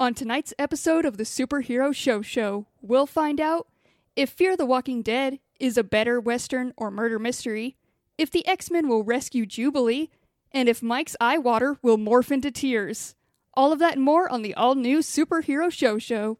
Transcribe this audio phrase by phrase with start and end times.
[0.00, 3.66] On tonight's episode of the Superhero Show Show, we'll find out
[4.14, 7.76] if Fear the Walking Dead is a better Western or murder mystery,
[8.16, 10.08] if the X Men will rescue Jubilee,
[10.52, 13.16] and if Mike's eye water will morph into tears.
[13.54, 16.38] All of that and more on the all new Superhero Show Show.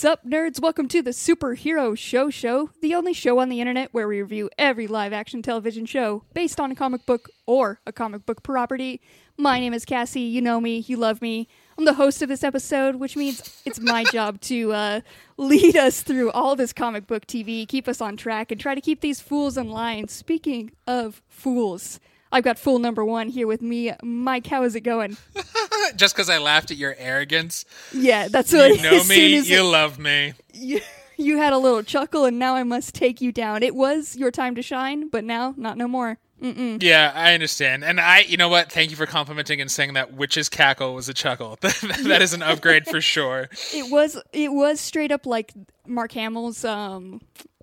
[0.00, 0.62] What's up, nerds?
[0.62, 4.48] Welcome to the Superhero Show Show, the only show on the internet where we review
[4.56, 9.02] every live action television show based on a comic book or a comic book property.
[9.36, 10.22] My name is Cassie.
[10.22, 10.78] You know me.
[10.78, 11.48] You love me.
[11.76, 15.00] I'm the host of this episode, which means it's my job to uh,
[15.36, 18.80] lead us through all this comic book TV, keep us on track, and try to
[18.80, 20.08] keep these fools in line.
[20.08, 22.00] Speaking of fools,
[22.32, 23.92] I've got fool number one here with me.
[24.02, 25.16] Mike, how is it going?
[25.96, 27.64] Just because I laughed at your arrogance.
[27.92, 30.34] Yeah, that's what You know as me, as you love me.
[30.52, 30.80] you,
[31.16, 33.62] you had a little chuckle, and now I must take you down.
[33.62, 36.18] It was your time to shine, but now, not no more.
[36.40, 36.82] Mm-mm.
[36.82, 37.84] Yeah, I understand.
[37.84, 38.72] And I, you know what?
[38.72, 41.58] Thank you for complimenting and saying that witch's cackle was a chuckle.
[41.60, 43.50] that is an upgrade for sure.
[43.74, 45.52] It was it was straight up like
[45.86, 47.20] Mark Hamill's um,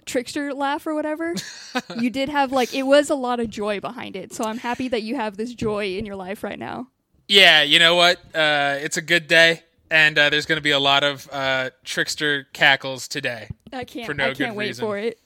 [0.07, 1.35] trickster laugh or whatever.
[1.99, 4.87] you did have like it was a lot of joy behind it, so I'm happy
[4.87, 6.87] that you have this joy in your life right now.
[7.27, 8.17] Yeah, you know what?
[8.33, 11.69] Uh, it's a good day, and uh, there's going to be a lot of uh,
[11.83, 13.49] trickster cackles today.
[13.73, 14.05] I can't.
[14.07, 14.85] For no I good can't wait reason.
[14.85, 15.19] for it.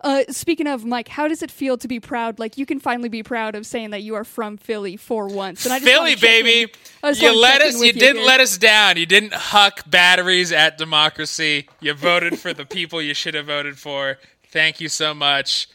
[0.00, 2.38] Uh, speaking of Mike, how does it feel to be proud?
[2.38, 5.64] Like you can finally be proud of saying that you are from Philly for once.
[5.64, 6.72] And I just Philly, wanna in- baby.
[7.02, 7.74] I just You let us.
[7.74, 8.26] in You didn't here.
[8.26, 8.96] let us down.
[8.96, 11.68] You didn't huck batteries at democracy.
[11.80, 14.18] You voted for the people you should have voted for.
[14.50, 15.68] Thank you so much.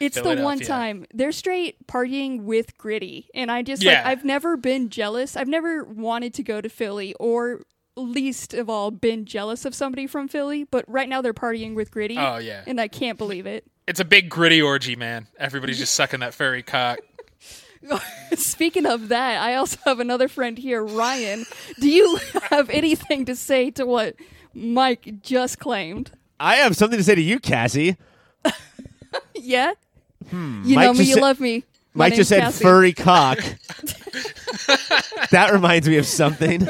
[0.00, 4.56] It's the one time they're straight partying with gritty, and I just like I've never
[4.56, 5.36] been jealous.
[5.36, 7.60] I've never wanted to go to Philly, or
[7.96, 10.64] least of all been jealous of somebody from Philly.
[10.64, 12.16] But right now they're partying with gritty.
[12.18, 12.62] Oh, yeah.
[12.66, 13.64] and I can't believe it.
[13.86, 15.26] It's a big gritty orgy, man.
[15.38, 16.98] Everybody's just sucking that furry cock.
[18.36, 21.44] Speaking of that, I also have another friend here, Ryan.
[21.80, 22.16] Do you
[22.50, 24.14] have anything to say to what
[24.54, 26.12] Mike just claimed?
[26.38, 27.96] I have something to say to you, Cassie.
[29.34, 29.72] Yeah,
[30.20, 30.62] you Hmm.
[30.74, 31.64] Mike know me, you said- love me.
[31.94, 32.64] My Mike just said Cassie.
[32.64, 33.38] furry cock.
[35.30, 36.66] that reminds me of something.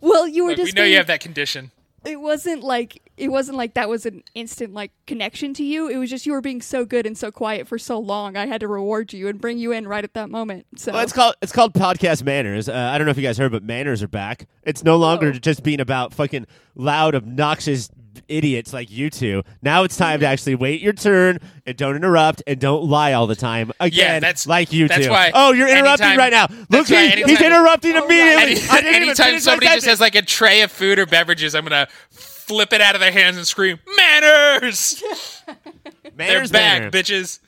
[0.00, 1.70] Well, you were Look, we just know you have that condition.
[2.04, 5.88] it wasn't like it wasn't like that was an instant like connection to you.
[5.88, 8.36] It was just you were being so good and so quiet for so long.
[8.36, 10.66] I had to reward you and bring you in right at that moment.
[10.76, 12.68] So Well, it's called it's called podcast manners.
[12.68, 14.46] Uh, I don't know if you guys heard, but manners are back.
[14.64, 15.32] It's no longer Oh.
[15.38, 17.88] just being about fucking loud, obnoxious
[18.28, 19.42] idiots like you two.
[19.62, 23.26] Now it's time to actually wait your turn and don't interrupt and don't lie all
[23.26, 23.72] the time.
[23.80, 25.10] Again, that's- like you that's two.
[25.10, 26.46] why oh, you're interrupting anytime- right now.
[26.70, 28.04] Look, he, anytime- he's interrupting Oh, right.
[28.04, 28.42] immediately.
[28.42, 31.54] Any, I didn't even anytime somebody just has like a tray of food or beverages,
[31.54, 35.02] I'm gonna flip it out of their hands and scream "Manners!"
[35.46, 36.92] They're manners, back, manners.
[36.92, 37.38] bitches.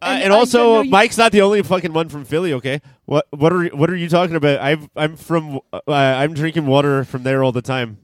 [0.00, 2.52] Uh, And and also, don't know you- Mike's not the only fucking one from Philly.
[2.52, 4.60] Okay, what what are what are you talking about?
[4.60, 7.98] I've, I'm from uh, I'm drinking water from there all the time.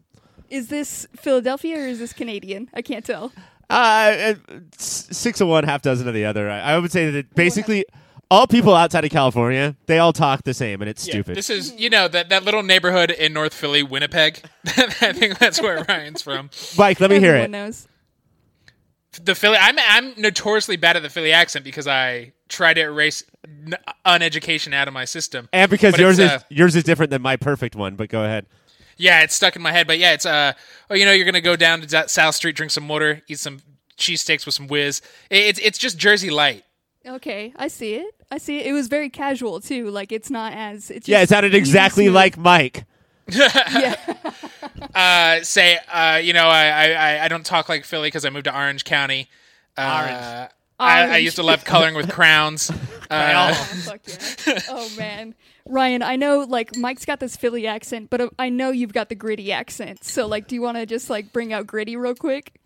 [0.50, 2.68] Is this Philadelphia or is this Canadian?
[2.74, 3.32] I can't tell.
[3.70, 4.34] Uh,
[4.76, 6.50] six of one, half dozen of the other.
[6.50, 7.84] I, I would say that basically
[8.30, 11.36] all people outside of California they all talk the same, and it's Yeah, stupid.
[11.36, 14.44] This is you know that that little neighborhood in North Philly, Winnipeg.
[14.66, 16.50] I think that's where Ryan's from.
[16.76, 17.58] Mike, let me hear Everyone it.
[17.58, 17.88] knows.
[19.22, 19.56] The Philly.
[19.60, 24.74] I'm I'm notoriously bad at the Philly accent because I try to erase n- uneducation
[24.74, 25.48] out of my system.
[25.52, 28.24] And because But yours is uh, yours is different than my perfect one, but go
[28.24, 28.46] ahead.
[28.96, 29.86] Yeah, it's stuck in my head.
[29.86, 30.52] But yeah, it's uh,
[30.90, 33.60] oh, you know, you're gonna go down to South Street, drink some water, eat some
[33.98, 35.02] cheesesteaks with some whiz.
[35.30, 36.64] It's it's just Jersey light.
[37.06, 38.14] Okay, I see it.
[38.30, 38.66] I see it.
[38.66, 39.90] It was very casual too.
[39.90, 42.84] Like it's not as it's Yeah, it sounded exactly to- like Mike.
[43.28, 43.96] yeah.
[44.94, 48.30] Uh, say, uh, you know, I I, I- I don't talk like Philly because I
[48.30, 49.28] moved to Orange County.
[49.76, 50.46] Uh,
[50.78, 52.70] I, I used to love coloring with crowns.
[53.10, 54.60] Uh, Oh, fuck yeah.
[54.68, 55.34] Oh man.
[55.66, 59.08] Ryan, I know like Mike's got this Philly accent, but uh, I know you've got
[59.08, 60.04] the gritty accent.
[60.04, 62.60] So like do you want to just like bring out gritty real quick?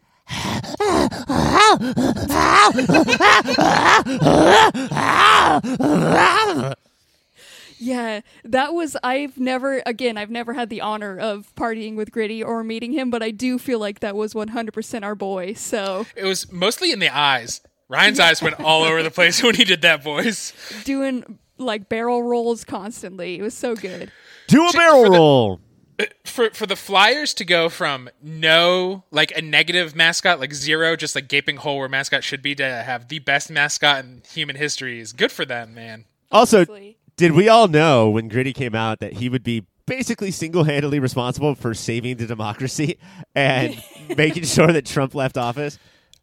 [7.80, 12.42] Yeah, that was I've never again, I've never had the honor of partying with Gritty
[12.42, 15.52] or meeting him, but I do feel like that was 100% our boy.
[15.54, 17.60] So, it was mostly in the eyes.
[17.88, 20.52] Ryan's eyes went all over the place when he did that voice.
[20.84, 23.38] doing like barrel rolls constantly.
[23.38, 24.10] It was so good.
[24.46, 25.60] Do a barrel for the- roll.
[26.00, 30.94] Uh, for for the Flyers to go from no like a negative mascot like zero
[30.94, 34.54] just like gaping hole where mascot should be to have the best mascot in human
[34.54, 36.04] history is good for them, man.
[36.30, 36.98] Also, Honestly.
[37.16, 41.56] did we all know when Gritty came out that he would be basically single-handedly responsible
[41.56, 42.96] for saving the democracy
[43.34, 43.82] and
[44.16, 45.80] making sure that Trump left office?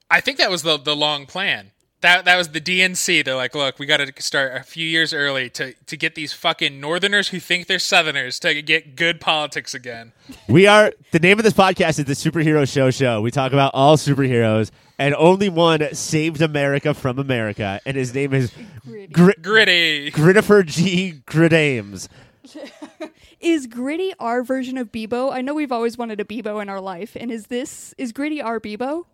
[0.09, 1.71] I think that was the the long plan.
[2.01, 3.25] That that was the DNC.
[3.25, 6.33] They're like, look, we got to start a few years early to to get these
[6.33, 10.11] fucking Northerners who think they're Southerners to get good politics again.
[10.47, 13.21] We are the name of this podcast is the Superhero Show Show.
[13.21, 18.33] We talk about all superheroes, and only one saved America from America, and his name
[18.33, 18.51] is
[18.83, 19.07] Gritty.
[19.07, 20.11] Gr- Gritty.
[20.11, 21.21] Grittifer G.
[21.25, 22.07] Gridames.
[23.45, 25.31] Is Gritty our version of Beebo?
[25.31, 28.41] I know we've always wanted a Beebo in our life, and is this is Gritty
[28.41, 29.05] our Beebo?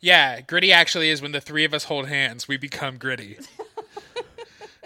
[0.00, 3.38] Yeah, gritty actually is when the three of us hold hands, we become gritty.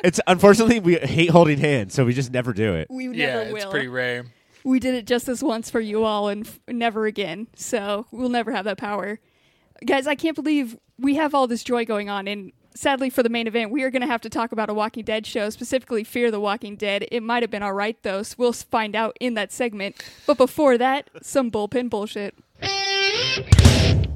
[0.03, 2.87] It's unfortunately we hate holding hands, so we just never do it.
[2.89, 3.71] We yeah, never it's will.
[3.71, 4.25] pretty rare.
[4.65, 7.49] we did it just this once for you all, and f- never again.
[7.55, 9.21] So we'll never have that power,
[9.85, 10.07] guys.
[10.07, 13.47] I can't believe we have all this joy going on, and sadly for the main
[13.47, 16.31] event, we are going to have to talk about a Walking Dead show, specifically Fear
[16.31, 17.07] the Walking Dead.
[17.11, 20.03] It might have been all right though, so we'll find out in that segment.
[20.27, 22.35] But before that, some bullpen bullshit.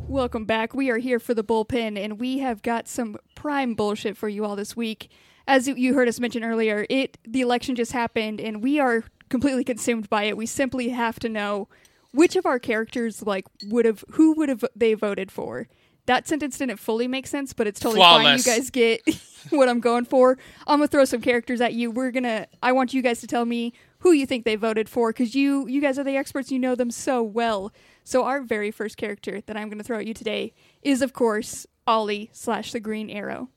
[0.07, 0.75] Welcome back.
[0.75, 4.45] We are here for the bullpen, and we have got some prime bullshit for you
[4.45, 5.11] all this week.
[5.47, 9.65] As you heard us mention earlier, it the election just happened, and we are completely
[9.65, 10.37] consumed by it.
[10.37, 11.69] We simply have to know
[12.13, 15.69] which of our characters like would have who would have they voted for.
[16.07, 18.25] That sentence didn't fully make sense, but it's totally Flawless.
[18.45, 18.55] fine.
[18.55, 19.01] You guys get
[19.51, 20.37] what I'm going for.
[20.67, 21.91] I'm gonna throw some characters at you.
[21.91, 22.47] We're gonna.
[22.63, 25.67] I want you guys to tell me who you think they voted for because you
[25.67, 26.51] you guys are the experts.
[26.51, 27.73] You know them so well.
[28.05, 30.53] So our very first character that I'm gonna throw at you today
[30.83, 33.49] is, of course, Ollie slash the Green Arrow.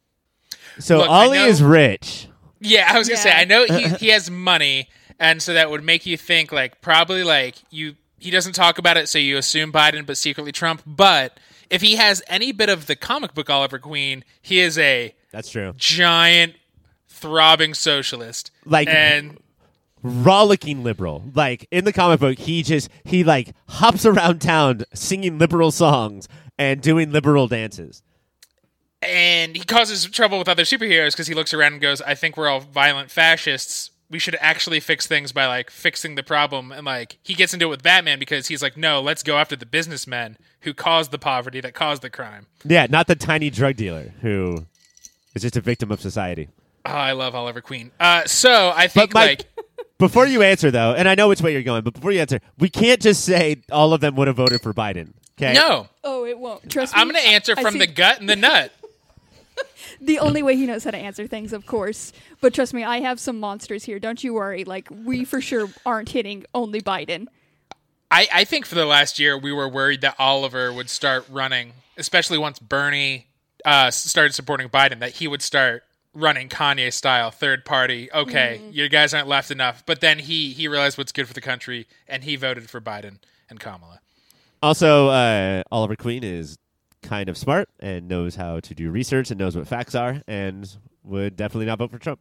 [0.79, 2.27] So Look, Ollie know- is rich.
[2.59, 4.87] Yeah, I was gonna say I know he, he has money,
[5.19, 8.95] and so that would make you think like probably like you he doesn't talk about
[8.97, 10.81] it, so you assume Biden, but secretly Trump.
[10.87, 15.13] But if he has any bit of the comic book Oliver Queen, he is a
[15.31, 15.73] That's true.
[15.77, 16.55] giant
[17.07, 18.51] throbbing socialist.
[18.65, 19.37] Like- and
[20.03, 21.23] Rollicking liberal.
[21.33, 26.27] Like in the comic book, he just he like hops around town singing liberal songs
[26.57, 28.03] and doing liberal dances.
[29.01, 32.37] and he causes trouble with other superheroes because he looks around and goes, "I think
[32.37, 33.89] we're all violent fascists.
[34.09, 37.65] We should actually fix things by like fixing the problem." And like he gets into
[37.65, 41.19] it with Batman because he's like, "No, let's go after the businessmen who caused the
[41.19, 44.65] poverty that caused the crime." Yeah, not the tiny drug dealer who
[45.35, 46.49] is just a victim of society.
[46.85, 47.91] Oh, I love Oliver Queen.
[47.99, 49.45] Uh, so I think my- like
[49.97, 52.39] Before you answer though, and I know which way you're going, but before you answer,
[52.59, 55.13] we can't just say all of them would have voted for Biden.
[55.39, 55.53] Okay?
[55.53, 56.69] no, Oh, it won't.
[56.71, 57.01] Trust me.
[57.01, 58.71] I'm going to answer from the gut and the nut.
[59.99, 62.13] The only way he knows how to answer things, of course.
[62.41, 63.99] But trust me, I have some monsters here.
[63.99, 64.63] Don't you worry.
[64.63, 67.27] Like we for sure aren't hitting only Biden.
[68.09, 71.73] I, I think for the last year we were worried that Oliver would start running,
[71.97, 73.27] especially once Bernie
[73.65, 75.83] uh, started supporting Biden, that he would start
[76.13, 78.09] running Kanye style third party.
[78.11, 81.41] Okay, you guys aren't left enough, but then he he realized what's good for the
[81.41, 83.19] country and he voted for Biden
[83.49, 83.99] and Kamala.
[84.61, 86.57] Also, uh, Oliver Queen is
[87.07, 90.77] kind of smart and knows how to do research and knows what facts are, and
[91.03, 92.19] would definitely not vote for Trump.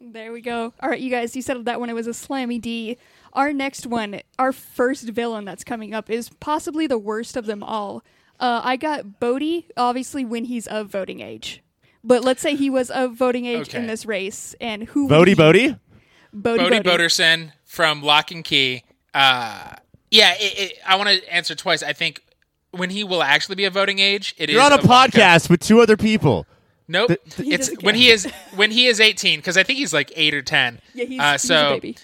[0.00, 0.72] There we go.
[0.80, 1.88] All right, you guys, you settled that one.
[1.88, 2.98] It was a slammy D.
[3.32, 7.62] Our next one, our first villain that's coming up, is possibly the worst of them
[7.62, 8.02] all.
[8.38, 11.62] Uh, I got Bodie, obviously, when he's of voting age.
[12.04, 13.78] But let's say he was of voting age Okay.
[13.78, 15.08] in this race, and who?
[15.08, 15.76] Bodie, he- Bodie.
[16.32, 16.88] Bodie, Bodie Bodie.
[17.04, 18.82] Boderson from Locke and Key.
[19.14, 19.72] Uh,
[20.10, 21.82] yeah, it, it, I want to answer twice.
[21.82, 22.22] I think
[22.78, 25.18] when he will actually be a voting age, it is You're on a Ivanka.
[25.18, 26.46] podcast with two other people.
[26.88, 27.10] Nope.
[27.36, 30.34] He it's when he is when he is 18 because I think he's like 8
[30.34, 30.80] or 10.
[30.94, 31.96] Yeah, he's, uh, he's so a baby.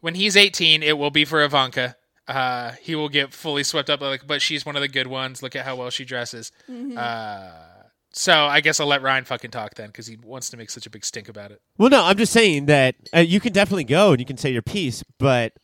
[0.00, 1.96] when he's 18 it will be for Ivanka.
[2.26, 5.42] Uh, he will get fully swept up like but she's one of the good ones.
[5.42, 6.52] Look at how well she dresses.
[6.70, 6.98] Mm-hmm.
[6.98, 7.50] Uh,
[8.12, 10.84] so I guess I'll let Ryan fucking talk then cuz he wants to make such
[10.86, 11.62] a big stink about it.
[11.78, 14.50] Well, no, I'm just saying that uh, you can definitely go and you can say
[14.52, 15.54] your piece, but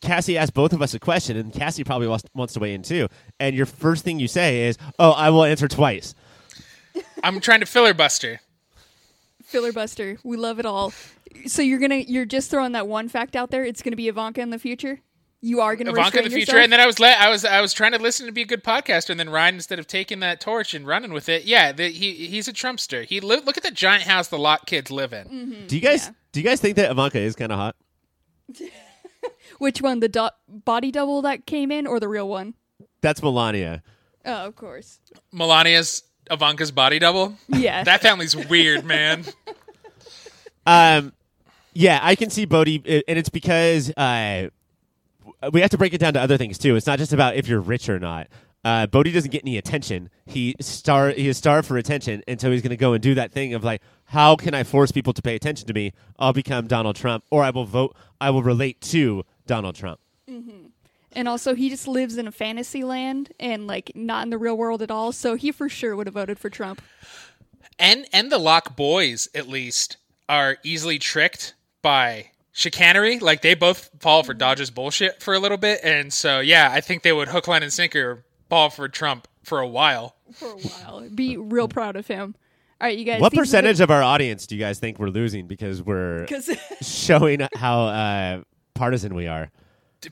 [0.00, 2.82] Cassie asked both of us a question, and Cassie probably wants, wants to weigh in
[2.82, 3.08] too.
[3.40, 6.14] And your first thing you say is, "Oh, I will answer twice."
[7.24, 8.40] I'm trying to filibuster.
[9.50, 10.18] Fillerbuster.
[10.24, 10.92] We love it all.
[11.46, 13.64] So you're gonna you're just throwing that one fact out there.
[13.64, 15.00] It's gonna be Ivanka in the future.
[15.42, 16.64] You are gonna Ivanka in the future, yourself?
[16.64, 18.46] and then I was let I was I was trying to listen to be a
[18.46, 21.70] good podcaster, and then Ryan instead of taking that torch and running with it, yeah,
[21.72, 23.04] the, he he's a Trumpster.
[23.04, 25.26] He li- look at the giant house the lot kids live in.
[25.28, 25.66] Mm-hmm.
[25.68, 26.12] Do you guys Yeah.
[26.32, 27.76] do you guys think that Ivanka is kind of hot?
[29.58, 30.00] Which one?
[30.00, 32.54] The do- body double that came in, or the real one?
[33.00, 33.82] That's Melania.
[34.24, 34.98] Oh, of course.
[35.32, 37.36] Melania's Ivanka's body double.
[37.48, 37.84] Yeah.
[37.84, 39.24] That family's weird, man.
[40.66, 41.12] Um,
[41.74, 44.48] Yeah, I can see Bodie, uh, and it's because uh,
[45.52, 46.74] we have to break it down to other things too.
[46.74, 48.28] It's not just about if you're rich or not.
[48.66, 50.10] Uh, Bodie doesn't get any attention.
[50.24, 53.14] He star he is starved for attention, and so he's going to go and do
[53.14, 55.92] that thing of like, how can I force people to pay attention to me?
[56.18, 57.94] I'll become Donald Trump, or I will vote.
[58.20, 60.00] I will relate to Donald Trump.
[61.12, 64.56] And also, he just lives in a fantasy land and like not in the real
[64.56, 65.12] world at all.
[65.12, 66.82] So he for sure would have voted for Trump.
[67.78, 69.96] and and the Locke boys at least
[70.28, 73.20] are easily tricked by chicanery.
[73.20, 76.80] Like they both fall for Dodge's bullshit for a little bit, and so yeah, I
[76.80, 80.16] think they would hook, line, and sinker ball for Trump for a while.
[80.32, 82.34] For a while, be real proud of him.
[82.80, 83.20] All right, you guys.
[83.20, 85.82] What these are the- percentage of our audience do you guys think we're losing because
[85.82, 86.50] we're 'cause-
[86.82, 88.42] showing how uh,
[88.74, 89.50] partisan we are?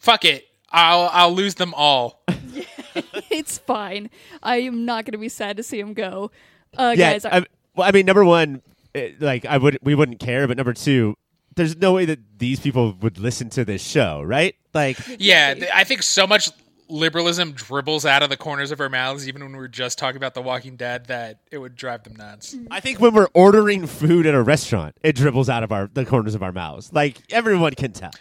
[0.01, 2.23] Fuck it, I'll I'll lose them all.
[3.31, 4.11] it's fine.
[4.43, 6.31] I am not going to be sad to see him go.
[6.77, 7.45] Uh, yeah, guys, I,
[7.77, 8.63] well, I mean, number one,
[8.95, 11.17] eh, like I would, we wouldn't care, but number two,
[11.57, 14.57] there's no way that these people would listen to this show, right?
[14.73, 16.51] Like, Yeah, th- I think so much
[16.89, 20.17] liberalism dribbles out of the corners of our mouths, even when we were just talking
[20.17, 22.55] about The Walking Dead, that it would drive them nuts.
[22.71, 26.05] I think when we're ordering food at a restaurant, it dribbles out of our the
[26.05, 26.93] corners of our mouths.
[26.93, 28.13] Like everyone can tell.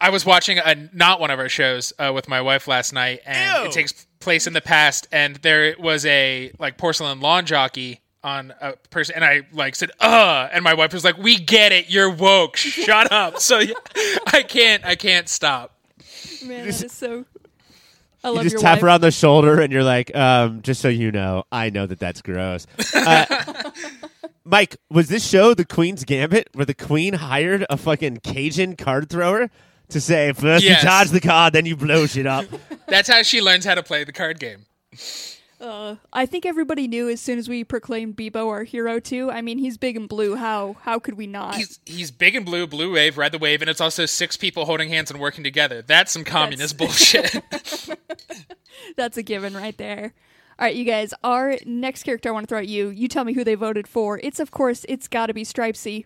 [0.00, 3.20] I was watching a not one of our shows uh, with my wife last night,
[3.24, 3.68] and Ew.
[3.68, 5.06] it takes place in the past.
[5.10, 9.90] And there was a like porcelain lawn jockey on a person, and I like said,
[9.98, 12.56] "Uh," and my wife was like, "We get it, you're woke.
[12.56, 13.72] Shut up." So yeah,
[14.26, 15.72] I can't, I can't stop.
[16.44, 17.24] man, that is so.
[18.26, 18.82] I You just your tap wife.
[18.82, 21.98] her on the shoulder, and you're like, um, "Just so you know, I know that
[21.98, 23.70] that's gross." Uh,
[24.44, 29.08] Mike, was this show the Queen's Gambit, where the Queen hired a fucking Cajun card
[29.10, 29.50] thrower
[29.88, 30.82] to say, first Yes.
[30.82, 32.44] you charge the card, then you blow shit up"?
[32.88, 34.66] That's how she learns how to play the card game.
[35.66, 39.30] Uh, I think everybody knew as soon as we proclaimed Beebo our hero too.
[39.30, 40.36] I mean, he's big and blue.
[40.36, 41.56] How how could we not?
[41.56, 44.64] He's he's big and blue, blue wave, ride the wave, and it's also six people
[44.64, 45.82] holding hands and working together.
[45.82, 47.42] That's some communist bullshit.
[48.96, 50.14] That's a given right there.
[50.58, 51.12] All right, you guys.
[51.24, 52.88] Our next character I want to throw at you.
[52.88, 54.20] You tell me who they voted for.
[54.22, 56.04] It's of course it's got to be Stripesy,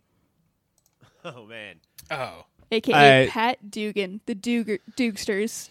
[1.24, 1.76] oh man.
[2.10, 2.46] oh.
[2.72, 5.68] aka Uh, Pat Dugan, the Duger- Dugsters.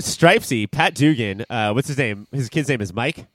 [0.00, 2.26] Stripesy, Pat Dugan, uh, what's his name?
[2.32, 3.26] His kid's name is Mike.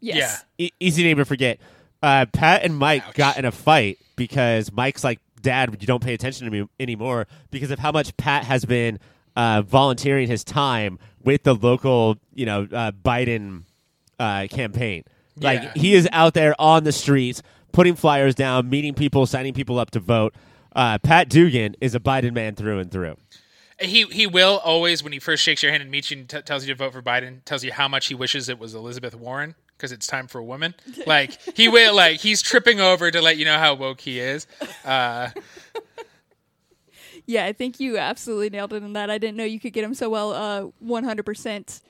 [0.00, 0.44] Yes.
[0.58, 1.58] E- easy name to forget.
[2.02, 3.14] Uh, Pat and Mike Ouch.
[3.14, 7.26] got in a fight because Mike's like, Dad, you don't pay attention to me anymore
[7.50, 8.98] because of how much Pat has been
[9.36, 13.62] uh, volunteering his time with the local, you know, uh, Biden
[14.18, 15.04] uh, campaign.
[15.38, 15.72] Like Yeah.
[15.76, 17.42] he is out there on the streets,
[17.72, 20.34] putting flyers down, meeting people, signing people up to vote.
[20.74, 23.16] Uh, Pat Dugan is a Biden man through and through.
[23.78, 26.40] He he will always when he first shakes your hand and meets you and t-
[26.42, 29.14] tells you to vote for Biden, tells you how much he wishes it was Elizabeth
[29.14, 30.74] Warren because it's time for a woman.
[31.06, 34.46] Like he will like he's tripping over to let you know how woke he is.
[34.84, 35.30] Uh,
[37.28, 39.10] Yeah, I think you absolutely nailed it in that.
[39.10, 40.32] I didn't know you could get him so well.
[40.32, 41.80] Uh, one hundred percent.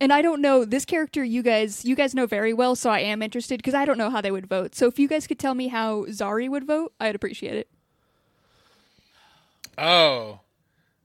[0.00, 1.22] And I don't know this character.
[1.22, 4.08] You guys, you guys know very well, so I am interested because I don't know
[4.10, 4.74] how they would vote.
[4.74, 7.68] So if you guys could tell me how Zari would vote, I'd appreciate it.
[9.78, 10.40] oh,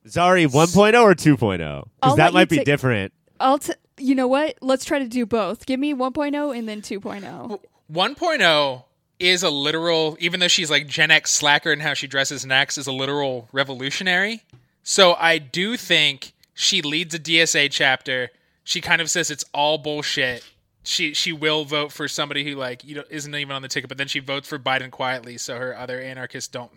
[0.07, 1.37] Zari 1.0 or 2.0?
[1.37, 3.13] Because I'll that let might you be take- different.
[3.39, 3.59] I'll.
[3.59, 4.57] T- you know what?
[4.61, 5.65] Let's try to do both.
[5.65, 6.81] Give me 1.0 and then oh.
[6.81, 7.59] 2.0.
[7.91, 8.83] 1.0
[9.19, 12.77] is a literal, even though she's like Gen X slacker and how she dresses next
[12.77, 14.41] is a literal revolutionary.
[14.83, 18.29] So I do think she leads a DSA chapter.
[18.63, 20.43] She kind of says it's all bullshit.
[20.83, 23.87] She she will vote for somebody who like you know isn't even on the ticket,
[23.87, 26.71] but then she votes for Biden quietly, so her other anarchists don't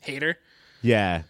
[0.00, 0.38] hate her.
[0.82, 1.22] Yeah.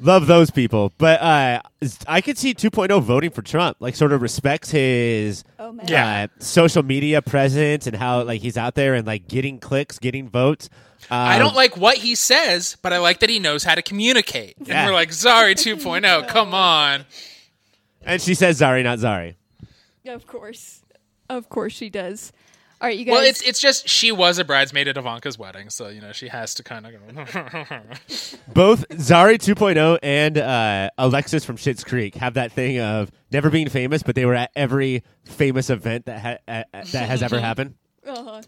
[0.00, 0.92] Love those people.
[0.98, 1.60] But uh,
[2.06, 3.76] I could see 2.0 voting for Trump.
[3.80, 5.86] Like, sort of respects his Oh man.
[5.88, 6.22] Yeah.
[6.24, 10.28] uh, social media presence and how, like, he's out there and, like, getting clicks, getting
[10.28, 10.70] votes.
[11.10, 13.82] Um, I don't like what he says, but I like that he knows how to
[13.82, 14.54] communicate.
[14.60, 14.82] Yeah.
[14.82, 17.04] And we're like, Zari 2.0, come on.
[18.02, 19.34] And she says Zari, not Zari.
[20.06, 20.82] Of course.
[21.28, 22.32] Of course she does.
[22.80, 23.12] All right, you guys.
[23.12, 26.28] Well, it's it's just she was a bridesmaid at Ivanka's wedding, so you know she
[26.28, 26.98] has to kind of go.
[28.54, 33.68] Both Zari 2.0 and uh, Alexis from Schitt's Creek have that thing of never being
[33.68, 37.38] famous, but they were at every famous event that ha- uh, uh, that has ever
[37.48, 37.74] happened.
[38.06, 38.30] Uh-huh.
[38.30, 38.42] All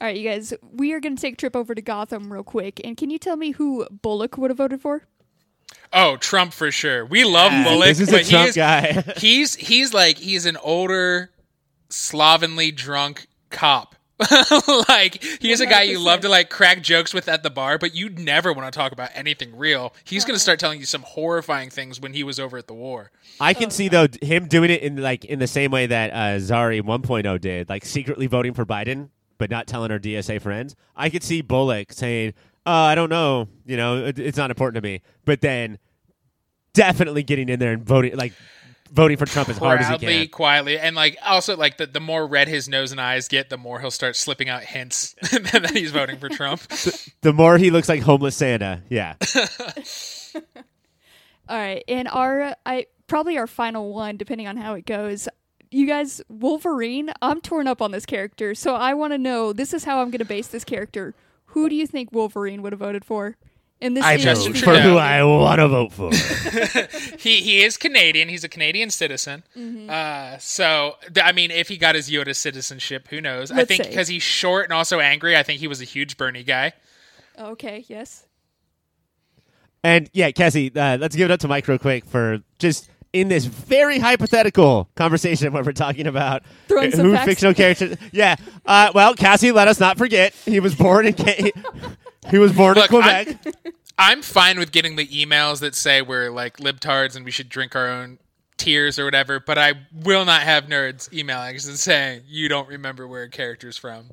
[0.00, 0.54] right, you guys.
[0.72, 2.80] We are going to take a trip over to Gotham real quick.
[2.82, 5.02] And can you tell me who Bullock would have voted for?
[5.92, 7.04] oh, Trump for sure.
[7.04, 9.04] We love Bullock, this is but a Trump he's, guy.
[9.18, 11.30] he's he's like he's an older,
[11.88, 13.94] slovenly drunk cop.
[14.88, 17.94] like he's a guy you love to like crack jokes with at the bar, but
[17.94, 19.94] you'd never want to talk about anything real.
[20.02, 22.74] He's going to start telling you some horrifying things when he was over at the
[22.74, 23.12] war.
[23.40, 26.38] I can see though him doing it in like in the same way that uh,
[26.38, 30.76] Zari 1.0 did, like secretly voting for Biden but not telling her DSA friends.
[30.94, 32.34] I could see Bullock saying,
[32.66, 35.00] oh, I don't know, you know, it, it's not important to me.
[35.24, 35.78] But then
[36.74, 38.34] definitely getting in there and voting, like
[38.92, 40.28] voting for Trump as hard as he can.
[40.28, 43.56] quietly, and like also like the, the more red his nose and eyes get, the
[43.58, 46.62] more he'll start slipping out hints that he's voting for Trump.
[47.20, 49.14] The more he looks like homeless Santa, yeah.
[50.34, 55.28] All right, and our I probably our final one, depending on how it goes.
[55.70, 57.10] You guys, Wolverine.
[57.20, 59.52] I'm torn up on this character, so I want to know.
[59.52, 61.14] This is how I'm going to base this character.
[61.46, 63.36] Who do you think Wolverine would have voted for?
[63.80, 64.80] And this I is Justin for Trudeau.
[64.80, 66.10] who I want to vote for.
[67.18, 68.28] he he is Canadian.
[68.28, 69.44] He's a Canadian citizen.
[69.56, 69.88] Mm-hmm.
[69.88, 73.52] Uh, so th- I mean, if he got his Yoda citizenship, who knows?
[73.52, 75.36] I Let's think because he's short and also angry.
[75.36, 76.72] I think he was a huge Bernie guy.
[77.38, 77.84] okay.
[77.88, 78.24] Yes.
[79.84, 83.28] And yeah, Cassie, uh, let's give it up to Mike real quick for just in
[83.28, 87.26] this very hypothetical conversation where we're talking about Throwing some who facts.
[87.26, 87.96] fictional characters.
[88.12, 88.34] Yeah.
[88.66, 91.52] Uh, well, Cassie, let us not forget he was born in Ca-
[92.30, 93.38] he was born Look, in Quebec.
[93.46, 97.48] I'm, I'm fine with getting the emails that say we're like libtards and we should
[97.48, 98.18] drink our own
[98.56, 102.68] tears or whatever, but I will not have nerds emailing us and saying you don't
[102.68, 104.10] remember where a character's from.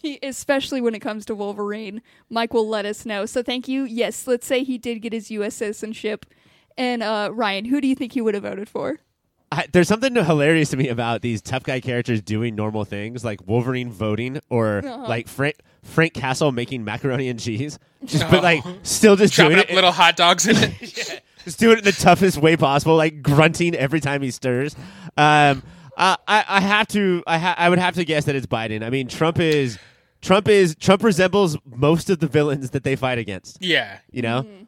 [0.00, 3.26] He, especially when it comes to Wolverine, Mike will let us know.
[3.26, 3.84] So thank you.
[3.84, 5.56] Yes, let's say he did get his U.S.
[5.56, 6.26] citizenship.
[6.76, 9.00] And uh, Ryan, who do you think he would have voted for?
[9.50, 13.46] I, there's something hilarious to me about these tough guy characters doing normal things like
[13.46, 15.06] Wolverine voting or Uh-huh.
[15.08, 17.78] like Frank Frank Castle making macaroni and cheese.
[18.04, 21.22] Just but like still just Chopping doing up it, little hot dogs in it.
[21.44, 24.76] just doing it in the toughest way possible, like grunting every time he stirs.
[25.16, 25.62] Um,
[25.96, 28.84] I, I, I have to, I, ha- I would have to guess that it's Biden.
[28.84, 29.78] I mean, Trump is,
[30.20, 33.62] Trump is, Trump resembles most of the villains that they fight against.
[33.62, 33.98] yeah.
[34.12, 34.64] You know, Mm-hmm.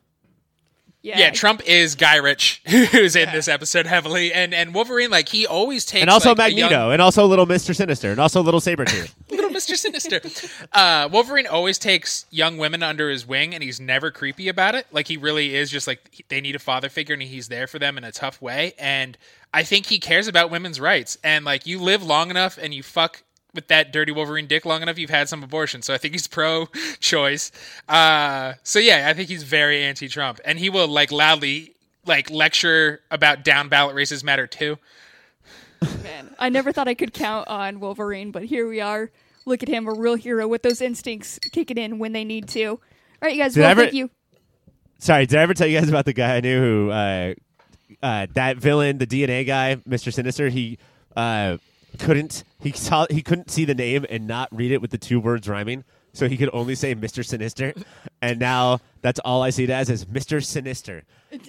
[1.02, 1.18] Yeah.
[1.18, 5.86] Yeah, Trump is Gyrich, who's in this episode heavily, and and Wolverine, like he always
[5.86, 9.14] takes, and also like, Magneto, young- and also Little Mister Sinister, and also Little Sabretooth.
[9.30, 10.20] little Mister Sinister.
[10.72, 14.86] Uh, Wolverine always takes young women under his wing, and he's never creepy about it.
[14.92, 17.78] Like he really is just like they need a father figure, and he's there for
[17.78, 18.74] them in a tough way.
[18.78, 19.16] And
[19.54, 21.16] I think he cares about women's rights.
[21.24, 23.22] And like you live long enough, and you fuck
[23.54, 25.82] with that dirty Wolverine dick long enough, you've had some abortion.
[25.82, 27.52] So I think he's pro-choice.
[27.88, 31.74] Uh, so yeah, I think he's very anti-Trump, and he will like loudly
[32.06, 34.78] like lecture about down ballot races matter too.
[36.02, 39.10] Man, I never thought I could count on Wolverine, but here we are.
[39.46, 42.66] Look at him, a real hero with those instincts kicking in when they need to.
[42.66, 42.78] All
[43.22, 43.54] right, you guys.
[43.54, 44.10] Did well, ever- thank you.
[44.98, 47.34] Sorry, did I ever tell you guys about the guy I knew who, uh,
[48.02, 50.50] uh, that villain, the DNA guy, Mister Sinister?
[50.50, 50.78] He
[51.16, 51.56] uh,
[51.98, 55.20] couldn't, he saw, he couldn't see the name and not read it with the two
[55.20, 57.72] words rhyming, so he could only say Mister Sinister,
[58.20, 61.04] and now that's all I see it as is Mister Sinister.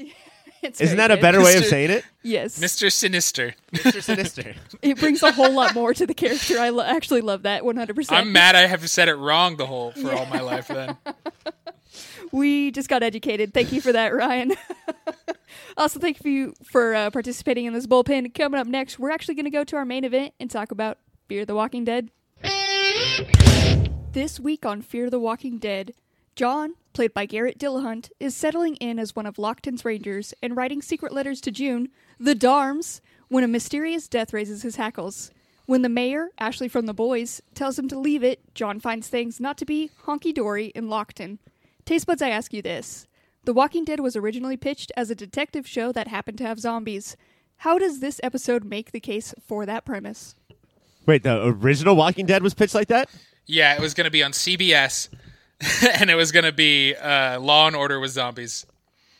[0.63, 1.21] It's Isn't very that a good.
[1.23, 2.05] better way of saying it?
[2.21, 3.55] Yes, Mister Sinister.
[3.71, 4.53] Mister Sinister.
[4.83, 6.59] it brings a whole lot more to the character.
[6.59, 8.11] I lo- actually love that 100%.
[8.11, 10.67] I'm mad I have said it wrong the whole for all my life.
[10.67, 10.97] Then.
[12.31, 13.53] We just got educated.
[13.53, 14.53] Thank you for that, Ryan.
[15.77, 18.33] also, thank you for uh, participating in this bullpen.
[18.33, 20.97] Coming up next, we're actually going to go to our main event and talk about
[21.27, 22.09] Fear the Walking Dead.
[24.13, 25.93] This week on Fear the Walking Dead,
[26.35, 30.81] John, played by Garrett Dillahunt, is settling in as one of Lawton's rangers and writing
[30.81, 31.89] secret letters to June,
[32.19, 35.31] the Darms, when a mysterious death raises his hackles.
[35.65, 39.39] When the mayor, Ashley from The Boys, tells him to leave it, John finds things
[39.39, 41.39] not to be honky dory in Lawton.
[41.85, 43.07] Taste buds, I ask you this.
[43.43, 47.17] The Walking Dead was originally pitched as a detective show that happened to have zombies.
[47.57, 50.35] How does this episode make the case for that premise?
[51.05, 53.09] Wait, the original Walking Dead was pitched like that?
[53.47, 55.09] Yeah, it was going to be on CBS,
[55.99, 58.65] and it was going to be uh, Law and Order with zombies.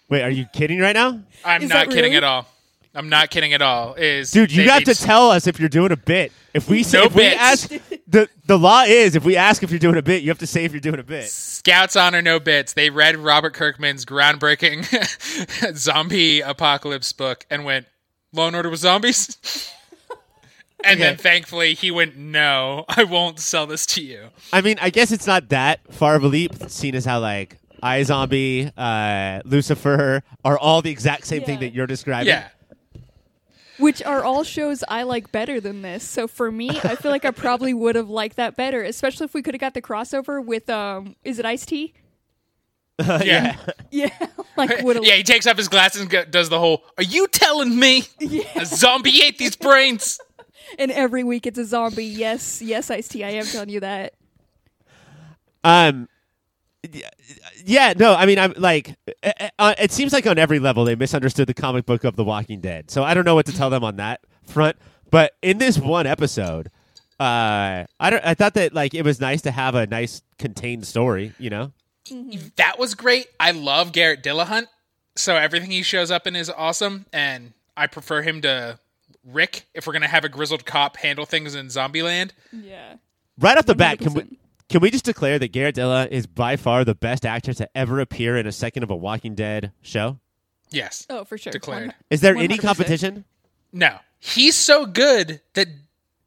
[0.09, 1.21] Wait, are you kidding right now?
[1.43, 2.17] I'm Is not kidding really?
[2.17, 2.47] at all.
[2.93, 3.93] I'm not kidding at all.
[3.93, 6.31] Is Dude, you they- got to tell us if you're doing a bit.
[6.53, 7.69] If we say, No if we ask
[8.07, 10.47] the the law is if we ask if you're doing a bit, you have to
[10.47, 11.29] say if you're doing a bit.
[11.29, 12.73] Scouts honor no bits.
[12.73, 14.85] They read Robert Kirkman's groundbreaking
[15.77, 17.85] zombie apocalypse book and went,
[18.33, 19.71] Law and Order with zombies?
[20.83, 24.27] and then thankfully he went, No, I won't sell this to you.
[24.51, 27.57] I mean, I guess it's not that far of a leap, seen as how like
[27.81, 32.27] iZombie, uh, Lucifer are all the exact same thing that you're describing.
[32.27, 32.49] Yeah.
[33.81, 36.07] Which are all shows I like better than this.
[36.07, 39.33] So for me, I feel like I probably would have liked that better, especially if
[39.33, 41.93] we could have got the crossover with um is it Ice T?
[42.99, 43.57] Yeah.
[43.93, 44.09] Yeah,
[44.55, 47.03] like would have Yeah, he takes off his glasses and go- does the whole, Are
[47.03, 48.03] you telling me
[48.55, 50.17] a zombie ate these brains?
[50.79, 52.05] and every week it's a zombie.
[52.05, 54.13] Yes, yes, Ice T, I am telling you that.
[55.63, 56.07] Um.
[56.83, 57.01] Y-
[57.65, 60.95] Yeah, no, I mean, I'm like, uh, uh, it seems like on every level they
[60.95, 62.89] misunderstood the comic book of The Walking Dead.
[62.91, 64.77] So I don't know what to tell them on that front.
[65.09, 66.67] But in this one episode,
[67.19, 68.25] uh, I don't.
[68.25, 71.33] I thought that like it was nice to have a nice contained story.
[71.37, 71.71] You know,
[72.55, 73.27] that was great.
[73.39, 74.67] I love Garrett Dillahunt,
[75.15, 78.79] so everything he shows up in is awesome, and I prefer him to
[79.23, 82.31] Rick if we're gonna have a grizzled cop handle things in Zombieland.
[82.51, 82.95] Yeah.
[83.37, 84.37] Right off the bat, can we 100%.
[84.71, 87.99] Can we just declare that Garrett Dilla is by far the best actor to ever
[87.99, 90.19] appear in a second of a Walking Dead show?
[90.71, 91.05] Yes.
[91.09, 91.51] Oh, for sure.
[91.51, 91.87] Declared.
[91.87, 92.61] One- Is there any 100%.
[92.61, 93.25] competition?
[93.73, 95.67] No, he's so good that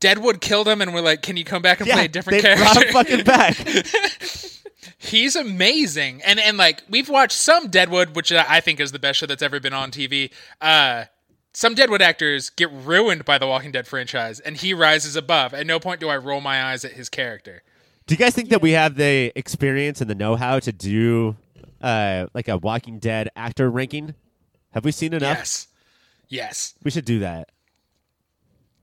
[0.00, 2.54] Deadwood killed him, and we're like, "Can you come back and play a different they
[2.54, 3.56] character?" brought him fucking back.
[4.98, 9.18] He's amazing, and and like we've watched some Deadwood, which I think is the best
[9.18, 10.30] show that's ever been on TV.
[10.60, 11.04] Uh,
[11.52, 15.54] some Deadwood actors get ruined by the Walking Dead franchise, and he rises above.
[15.54, 17.62] At no point do I roll my eyes at his character.
[18.06, 21.36] Do you guys think that we have the experience and the know-how to do
[21.80, 24.14] uh, like a Walking Dead actor ranking?
[24.72, 25.38] Have we seen enough?
[25.38, 25.68] Yes,
[26.28, 26.74] yes.
[26.82, 27.50] We should do that.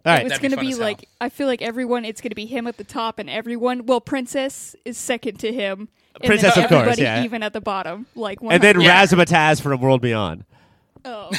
[0.03, 0.25] All right.
[0.25, 0.87] it's going to fun be as hell.
[0.87, 2.05] like I feel like everyone.
[2.05, 3.85] It's going to be him at the top, and everyone.
[3.85, 5.89] Well, Princess is second to him.
[6.15, 7.23] and Princess, then of course, everybody yeah.
[7.23, 8.07] even at the bottom.
[8.15, 9.05] Like, and then 100 Yeah.
[9.05, 10.45] Razzmatazz from World Beyond.
[11.05, 11.29] oh,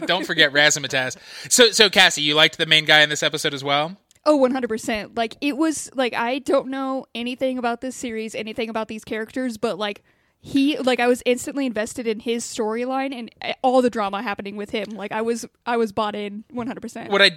[0.06, 1.16] Don't forget Razzmatazz.
[1.50, 3.96] So, so Cassie, you liked the main guy in this episode as well.
[4.24, 5.14] Oh, one hundred percent.
[5.16, 9.56] Like it was like I don't know anything about this series, anything about these characters,
[9.58, 10.02] but like
[10.40, 14.56] he like I was instantly invested in his storyline and uh, all the drama happening
[14.56, 14.90] with him.
[14.90, 17.10] Like I was I was bought in one hundred percent.
[17.10, 17.32] What I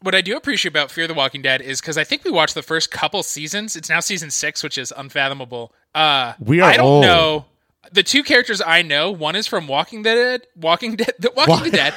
[0.00, 2.54] what I do appreciate about Fear the Walking Dead is because I think we watched
[2.54, 3.74] the first couple seasons.
[3.76, 5.72] It's now season six, which is unfathomable.
[5.94, 7.02] Uh, We are I don't old.
[7.02, 7.44] know.
[7.92, 11.94] The two characters I know, one is from Walking Dead, Walking Dead, The Walking Dead,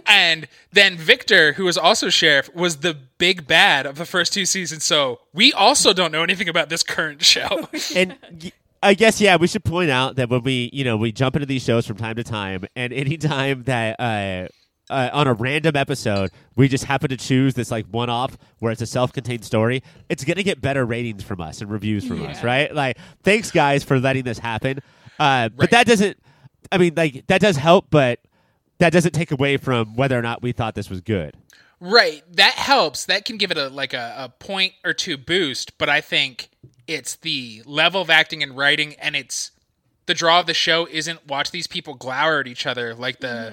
[0.06, 4.46] and then Victor, who was also sheriff, was the big bad of the first two
[4.46, 4.84] seasons.
[4.84, 7.68] So we also don't know anything about this current show.
[7.96, 8.16] and
[8.82, 11.46] I guess yeah, we should point out that when we you know we jump into
[11.46, 14.48] these shows from time to time, and anytime that uh,
[14.90, 18.72] uh, on a random episode we just happen to choose this like one off where
[18.72, 22.24] it's a self contained story, it's gonna get better ratings from us and reviews from
[22.26, 22.74] us, right?
[22.74, 24.80] Like thanks guys for letting this happen,
[25.18, 26.18] uh, but that doesn't.
[26.72, 28.20] I mean, like that does help, but
[28.78, 31.34] that doesn't take away from whether or not we thought this was good.
[31.80, 32.22] Right.
[32.36, 33.04] That helps.
[33.06, 36.48] That can give it a like a, a point or two boost, but I think
[36.86, 39.50] it's the level of acting and writing and it's
[40.06, 43.52] the draw of the show isn't watch these people glower at each other like the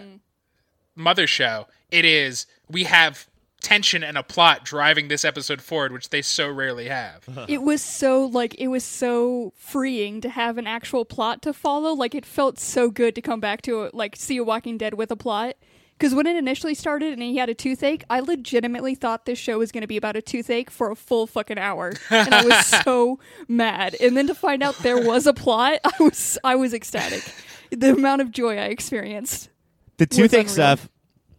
[0.95, 1.67] mother show.
[1.91, 3.27] It is we have
[3.63, 7.23] tension and a plot driving this episode forward, which they so rarely have.
[7.47, 11.93] it was so like it was so freeing to have an actual plot to follow.
[11.93, 15.09] Like it felt so good to come back to like see a walking dead with
[15.09, 15.55] a plot.
[15.97, 19.59] Because when it initially started and he had a toothache i legitimately thought this show
[19.59, 21.93] was going to be about a toothache for a full fucking hour.
[22.09, 23.95] And i was so mad.
[24.01, 27.23] And then to find out there was a plot i was i was ecstatic.
[27.71, 29.49] The amount of joy i experienced
[29.97, 30.89] the toothache stuff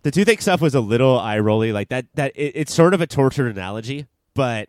[0.02, 3.00] the toothache stuff was a little eye rolly like that that it, it's sort of
[3.00, 4.68] a tortured analogy but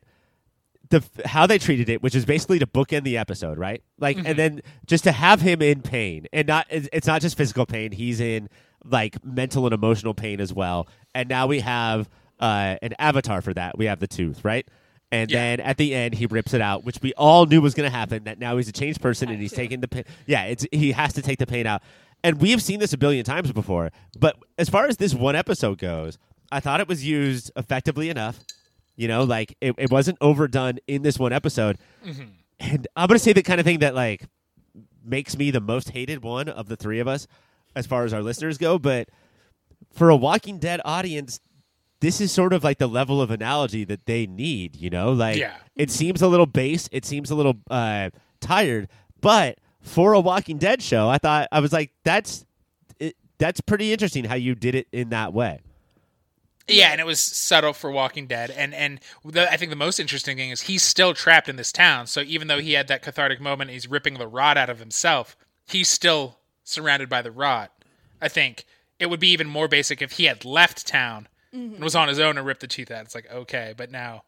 [0.89, 3.83] the how they treated it which is basically to bookend the episode right?
[3.99, 7.65] Like and then just to have him in pain and not it's not just physical
[7.65, 8.49] pain he's in
[8.83, 12.07] like mental and emotional pain as well and now we have
[12.39, 14.67] uh an avatar for that we have the tooth right?
[15.11, 15.39] And Yeah.
[15.39, 17.95] then at the end he rips it out which we all knew was going to
[17.97, 20.91] happen that now he's a changed person and he's taking the pain yeah it's he
[20.91, 21.81] has to take the pain out
[22.25, 25.77] and we've seen this a billion times before but as far as this one episode
[25.77, 26.17] goes
[26.51, 28.39] i thought it was used effectively enough.
[28.97, 31.77] You know like it, it wasn't overdone in this one episode.
[32.59, 34.25] And i'm going to say the kind of thing that like
[35.03, 37.27] makes me the most hated one of the three of us
[37.75, 39.09] as far as our listeners go but
[39.91, 41.39] for a walking dead audience
[41.99, 45.11] this is sort of like the level of analogy that they need you know?
[45.11, 45.55] Like Yeah.
[45.75, 48.09] it seems a little base it seems a little uh,
[48.39, 48.87] tired
[49.21, 52.45] but for a walking dead show i thought i was like that's
[52.99, 55.61] it, that's pretty interesting how you did it in that way
[56.67, 59.99] Yeah, and it was subtle for Walking Dead, and and the, I think the most
[59.99, 62.07] interesting thing is he's still trapped in this town.
[62.07, 65.37] So even though he had that cathartic moment, he's ripping the rot out of himself.
[65.67, 67.71] He's still surrounded by the rot.
[68.19, 68.65] I think
[68.99, 71.75] it would be even more basic if he had left town mm-hmm.
[71.75, 73.05] and was on his own and ripped the tooth out.
[73.05, 74.23] It's like okay, but now,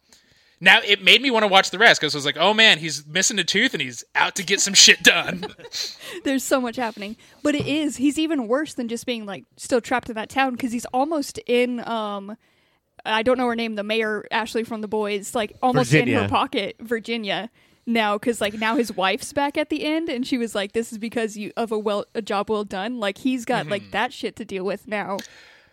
[0.59, 2.79] now it made me want to watch the rest because I was like, oh man,
[2.79, 5.45] he's missing a tooth and he's out to get some shit done.
[6.23, 7.15] there's so much happening.
[7.43, 10.53] But it is he's even worse than just being like still trapped in that town
[10.53, 12.35] because he's almost in um
[13.05, 16.27] i don't know her name the mayor ashley from the boys like almost in her
[16.27, 17.49] pocket virginia
[17.87, 20.91] now because like now his wife's back at the end and she was like this
[20.91, 22.99] is because you of a well a job well done.
[22.99, 25.17] Like he's got like that shit to deal with now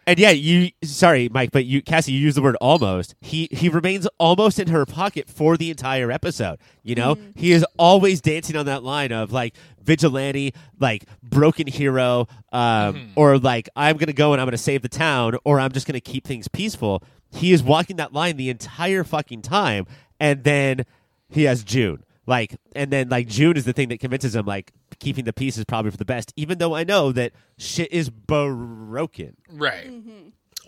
[0.07, 3.15] And yeah, you sorry, Mike, but you Cassie, you use the word almost.
[3.21, 6.59] He he remains almost in her pocket for the entire episode.
[6.83, 7.17] You know?
[7.35, 13.39] He is always dancing on that line of like vigilante, like broken hero, um, or
[13.39, 16.27] like I'm gonna go and I'm gonna save the town, or I'm just gonna keep
[16.27, 17.03] things peaceful.
[17.31, 19.87] He is walking that line the entire fucking time,
[20.21, 20.85] and then
[21.29, 22.05] he has June.
[22.27, 24.73] Like, and then like June is the thing that convinces him like
[25.05, 28.09] keeping the peace is probably for the best, even though I know that shit is
[28.11, 29.37] broken.
[29.51, 29.91] Right.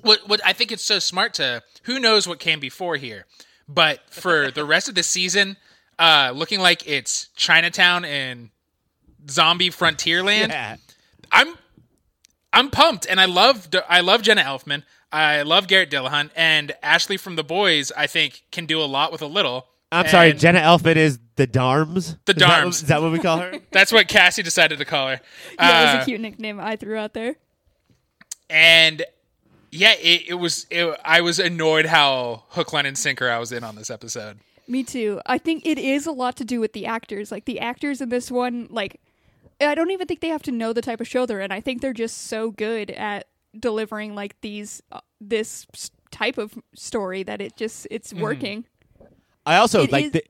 [0.03, 3.27] What what I think it's so smart to who knows what came before here,
[3.67, 5.57] but for the rest of the season,
[5.99, 8.51] uh, looking like it's Chinatown and
[9.29, 10.49] zombie frontierland.
[10.49, 10.77] Yeah.
[11.33, 11.57] I'm
[12.53, 14.83] I'm pumped, and I love I love Jenna Elfman.
[15.11, 17.91] I love Garrett Dillahunt and Ashley from The Boys.
[17.97, 19.69] I think can do a lot with a little.
[19.97, 22.17] I'm sorry, And Jenna Elfman is the Darms.
[22.25, 22.69] The Is that- Darms.
[22.69, 23.59] Is that what we call her?
[23.71, 25.21] That's what Cassie decided to call her.
[25.59, 27.37] Yeah, it Uh, was a cute nickname I threw out there.
[28.51, 29.05] and
[29.71, 30.67] yeah, it, it was.
[30.71, 34.39] It, I was annoyed how hook, line, and sinker I was in on this episode.
[34.69, 35.21] Me too.
[35.27, 37.31] I think it is a lot to do with the actors.
[37.31, 39.01] Like the actors in this one, like
[39.61, 41.53] I don't even think they have to know the type of show they're in.
[41.53, 43.27] I think they're just so good at
[43.59, 48.65] delivering like these uh, this s- type of story that it just it's working.
[49.47, 50.23] I also It like is- the,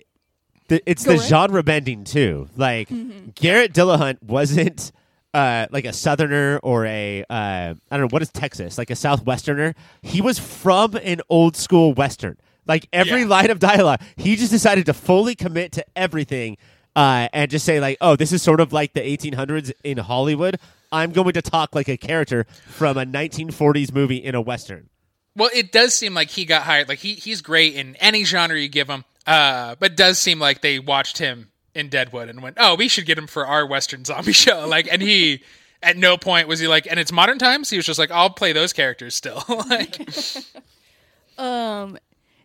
[0.68, 1.28] the it's Go the ahead.
[1.28, 2.48] genre bending too.
[2.56, 2.88] Like
[3.34, 4.92] Garrett Dillahunt wasn't
[5.34, 8.94] uh, like a southerner or a uh, I don't know what is Texas like a
[8.94, 9.74] southwesterner.
[10.02, 12.36] He was from an old school western.
[12.66, 13.26] Like every Yeah.
[13.28, 16.56] line of dialogue, he just decided to fully commit to everything
[16.96, 20.58] uh, and just say like, "Oh, this is sort of like the 1800s in Hollywood."
[20.90, 24.88] I'm going to talk like a character from a 1940s movie in a western.
[25.36, 26.88] Well, it does seem like he got hired.
[26.88, 29.04] Like he he's great in any genre you give him.
[29.26, 33.06] Uh, but does seem like they watched him in Deadwood and went, "Oh, we should
[33.06, 35.42] get him for our Western zombie show." Like, and he
[35.82, 37.68] at no point was he like, and it's modern times.
[37.68, 40.00] He was just like, "I'll play those characters still." like,
[41.38, 41.98] Um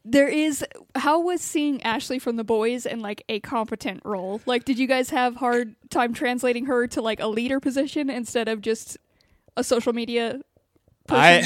[0.04, 4.42] there is how was seeing Ashley from the boys in like a competent role?
[4.46, 8.48] Like did you guys have hard time translating her to like a leader position instead
[8.48, 8.98] of just
[9.56, 10.42] a social media?
[11.12, 11.40] I,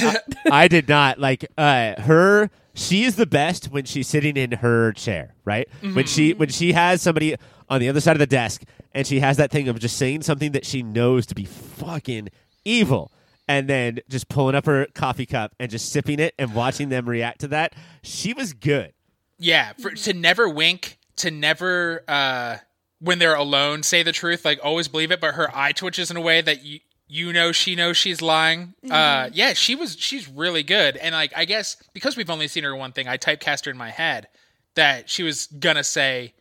[0.46, 4.52] I I did not like uh her she is the best when she's sitting in
[4.52, 5.68] her chair, right?
[5.82, 7.36] When she when she has somebody
[7.70, 10.22] on the other side of the desk and she has that thing of just saying
[10.24, 12.30] something that she knows to be fucking
[12.66, 13.12] evil
[13.48, 17.08] and then just pulling up her coffee cup and just sipping it and watching them
[17.08, 17.74] react to that.
[18.02, 18.94] She was good.
[19.40, 22.58] yeah, for, to never wink, to never uh,
[23.00, 24.44] when they're alone say the truth.
[24.46, 27.52] Like always believe it, but her eye twitches in a way that you you know
[27.52, 28.74] she knows she's lying.
[28.90, 32.64] Uh, yeah, she was she's really good, and like I guess because we've only seen
[32.64, 34.28] her one thing, I typecast her in my head
[34.76, 36.34] that she was gonna say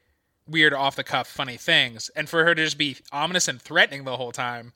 [0.46, 4.05] weird off the cuff funny things, and for her to just be ominous and threatening
[4.05, 4.72] the whole time,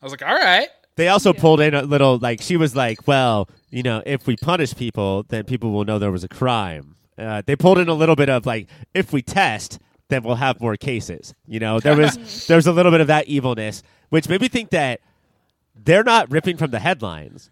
[0.00, 0.68] I was like, all right.
[0.96, 4.36] They also pulled in a little like she was like, well, you know, if we
[4.36, 6.96] punish people, then people will know there was a crime.
[7.18, 10.60] Uh, they pulled in a little bit of like, if we test, then we'll have
[10.60, 11.34] more cases.
[11.46, 14.70] You know, there was there's a little bit of that evilness, which made me think
[14.70, 15.00] that
[15.76, 17.50] they're not ripping from the headlines,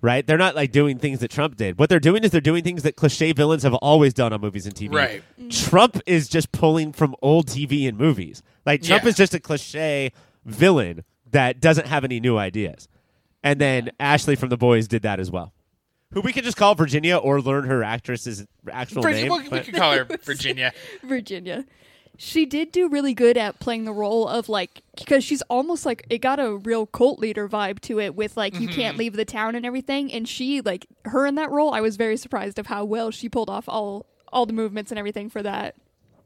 [0.00, 0.26] right?
[0.26, 1.78] They're not like doing things that Trump did.
[1.78, 4.66] What they're doing is they're doing things that cliche villains have always done on movies
[4.66, 4.94] and TV.
[4.94, 5.22] Right.
[5.40, 5.68] Mm.
[5.68, 8.42] Trump is just pulling from old TV and movies.
[8.64, 9.08] Like Trump Yeah.
[9.10, 10.12] is just a cliche
[10.44, 12.88] villain that doesn't have any new ideas.
[13.42, 15.52] And then Ashley from The Boys did that as well.
[16.12, 19.30] Who we could just call Virginia or learn her actress's actual Vir- name.
[19.32, 20.72] we, we could call her Virginia.
[21.02, 21.64] Virginia.
[22.18, 26.06] She did do really good at playing the role of like because she's almost like
[26.08, 29.00] it got a real cult leader vibe to it with like you can't mm-hmm.
[29.00, 32.16] leave the town and everything and she like her in that role I was very
[32.16, 35.74] surprised of how well she pulled off all all the movements and everything for that.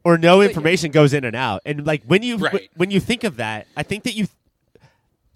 [0.03, 1.61] or no information goes in and out.
[1.65, 2.69] And like when you Right.
[2.75, 4.27] when you think of that, I think that you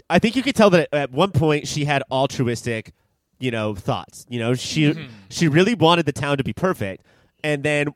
[0.10, 2.94] I think you could tell that at one point she had altruistic,
[3.40, 4.26] you know, thoughts.
[4.30, 5.12] You know, she mm-hmm.
[5.30, 7.04] she really wanted the town to be perfect.
[7.44, 7.94] And then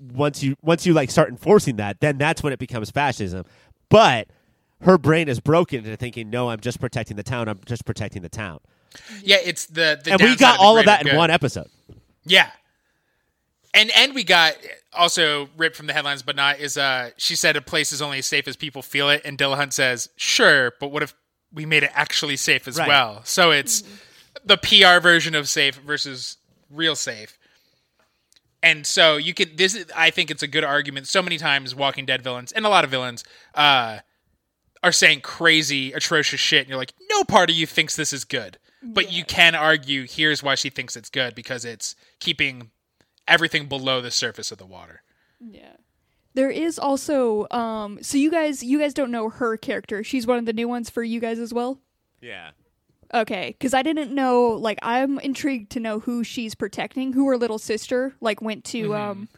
[0.00, 3.44] once you once you like start enforcing that, then that's when it becomes fascism.
[3.88, 4.28] But
[4.82, 7.48] her brain is broken into thinking, no, I'm just protecting the town.
[7.48, 8.60] I'm just protecting the town.
[9.22, 11.16] Yeah, it's the, the and we got the all of greater that in good.
[11.16, 11.68] one episode.
[12.24, 12.50] Yeah.
[13.72, 14.54] And and we got
[14.92, 18.18] also ripped from the headlines, but not is uh she said a place is only
[18.18, 21.14] as safe as people feel it, and Dillahunt says, Sure, but what if
[21.52, 22.88] we made it actually safe as Right.
[22.88, 23.20] well?
[23.24, 23.84] So it's
[24.44, 26.36] the PR version of safe versus
[26.70, 27.38] real safe.
[28.62, 31.06] And so you could this is, I think it's a good argument.
[31.06, 34.00] So many times Walking Dead villains and a lot of villains uh
[34.82, 38.24] are saying crazy, atrocious shit, and you're like, no part of you thinks this is
[38.24, 38.58] good.
[38.82, 42.70] But you can argue here's why she thinks it's good because it's keeping
[43.28, 45.02] everything below the surface of the water.
[45.38, 45.74] Yeah.
[46.32, 50.02] There is also um so you guys you guys don't know her character.
[50.04, 51.80] She's one of the new ones for you guys as well?
[52.20, 52.50] Yeah.
[53.12, 57.36] Okay, cuz I didn't know like I'm intrigued to know who she's protecting, who her
[57.36, 59.28] little sister like went to um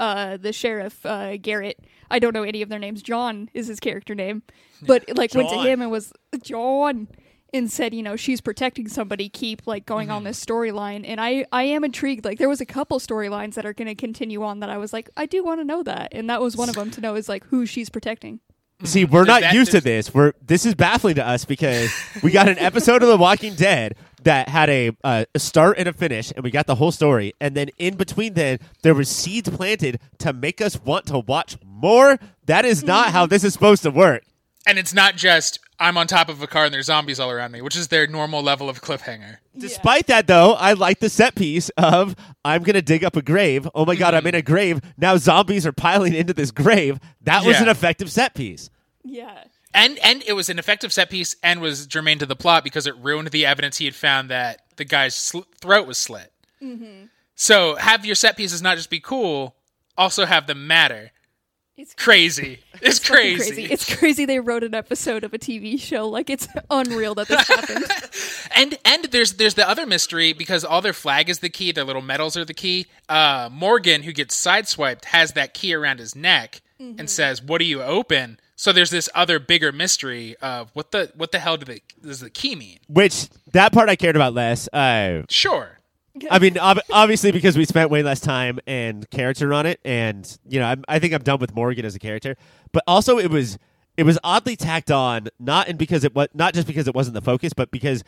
[0.00, 1.78] uh the sheriff uh Garrett.
[2.10, 3.02] I don't know any of their names.
[3.02, 4.42] John is his character name.
[4.80, 6.12] But like went to him and was
[6.42, 7.08] John
[7.52, 10.16] and said, you know, she's protecting somebody, keep like going Mm-hmm.
[10.16, 11.04] on this storyline.
[11.06, 12.24] And I, I am intrigued.
[12.24, 14.92] Like there was a couple storylines that are going to continue on that I was
[14.92, 16.08] like, I do want to know that.
[16.12, 18.40] And that was one of them to know is like who she's protecting.
[18.84, 20.14] See, we're not used to this.
[20.14, 21.90] We're this is baffling to us because
[22.22, 25.88] we got an episode of The Walking Dead that had a, uh, a start and
[25.88, 27.34] a finish, and we got the whole story.
[27.40, 31.56] And then in between, then there was seeds planted to make us want to watch
[31.64, 32.18] more.
[32.46, 34.22] That is not how this is supposed to work.
[34.66, 37.52] And it's not just I'm on top of a car and there's zombies all around
[37.52, 39.36] me, which is their normal level of cliffhanger.
[39.56, 43.68] Despite that, though, I like the set piece of I'm gonna dig up a grave.
[43.74, 44.28] Oh my god, I'm mm-hmm.
[44.28, 45.16] in a grave now.
[45.16, 46.98] Zombies are piling into this grave.
[47.22, 47.64] That was Yeah.
[47.64, 48.70] an effective set piece.
[49.04, 49.44] Yeah.
[49.72, 52.86] And and it was an effective set piece and was germane to the plot because
[52.86, 56.32] it ruined the evidence he had found that the guy's sl- throat was slit.
[56.62, 57.06] Mm-hmm.
[57.36, 59.54] So have your set pieces not just be cool,
[59.96, 61.12] also have them matter.
[61.78, 62.58] It's Crazy.
[62.82, 63.64] It's, fucking crazy.
[63.64, 66.08] It's crazy they wrote an episode of a TV show.
[66.08, 67.86] Like it's unreal that this happened.
[68.54, 71.84] And and there's there's the other mystery because all their flag is the key, their
[71.84, 72.86] little medals are the key.
[73.08, 77.64] Uh, Morgan, who gets sideswiped, has that key around his neck and says, "What do
[77.64, 81.66] you open?" So there's this other bigger mystery of what the what the hell do
[81.66, 82.78] the, does the key mean?
[82.88, 84.66] Which that part I cared about less.
[84.72, 85.77] Uh, Sure,
[86.30, 90.38] I mean, ob- obviously because we spent way less time and character on it, and
[90.48, 92.36] you know, I'm, I think I'm done with Morgan as a character.
[92.72, 93.58] But also, it was
[93.96, 97.14] it was oddly tacked on, not and because it was not just because it wasn't
[97.14, 98.04] the focus, but because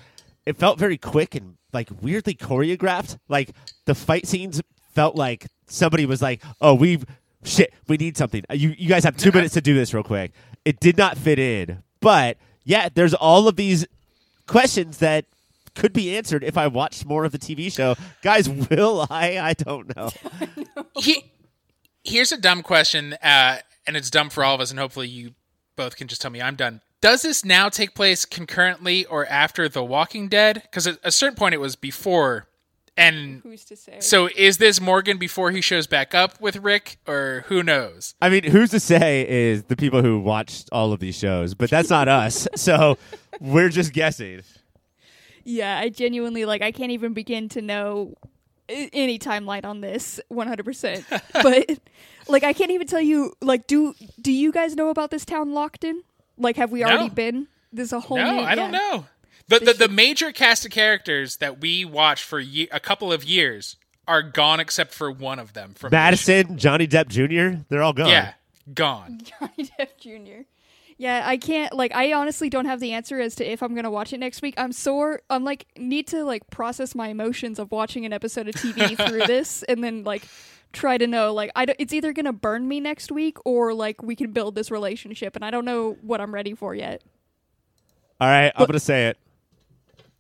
[0.47, 3.19] it felt very quick and like weirdly choreographed.
[3.29, 3.51] Like
[3.87, 4.61] the fight scenes
[4.95, 7.01] felt like somebody was like, "Oh, we
[7.45, 8.45] shit, we need something.
[8.53, 10.33] You you guys have two minutes to do this real quick."
[10.65, 13.87] It did not fit in, but yeah, there's all of these
[14.47, 15.25] questions that
[15.75, 17.95] could be answered if I watched more of the TV show.
[18.23, 19.39] Guys, will I?
[19.39, 20.11] I don't know.
[20.97, 21.31] he,
[22.05, 25.33] here's a dumb question, uh, and it's dumb for all of us, and hopefully you
[25.77, 26.81] both can just tell me I'm done.
[27.01, 30.61] Does this now take place concurrently or after The Walking Dead?
[30.63, 32.47] Because at a certain point it was before,
[32.95, 33.97] and Who's to say?
[34.01, 38.15] so is this Morgan before he shows back up with Rick, or who knows?
[38.21, 41.71] I mean, who's to say is the people who watched all of these shows, but
[41.71, 42.47] that's not us.
[42.57, 42.99] So
[43.41, 44.43] we're just guessing.
[45.45, 48.15] Yeah, I genuinely like I can't even begin to know
[48.69, 51.23] any timeline on this 100%.
[51.43, 51.79] but
[52.29, 55.53] like I can't even tell you like do do you guys know about this town
[55.53, 56.03] Lawton?
[56.39, 57.15] Like have we already No.
[57.15, 57.49] been?
[57.73, 59.07] There's a whole No, new, I don't know.
[59.49, 63.25] The, the the major cast of characters that we watched for ye- a couple of
[63.25, 63.77] years
[64.07, 68.09] are gone except for one of them from Madison, Johnny Depp Jr., they're all gone.
[68.09, 68.33] Yeah,
[68.75, 69.21] gone.
[69.41, 70.43] Johnny Depp Jr.
[71.01, 73.91] Yeah, I can't like I honestly don't have the answer as to if I'm gonna
[73.91, 74.55] watch it next week.
[74.59, 78.55] I'm sore I'm like need to like process my emotions of watching an episode of
[78.55, 80.29] TV through this and then like
[80.73, 84.03] try to know like I don't, it's either gonna burn me next week or like
[84.03, 87.03] we can build this relationship and I don't know what I'm ready for yet.
[88.21, 89.17] All right, I'm going to say it.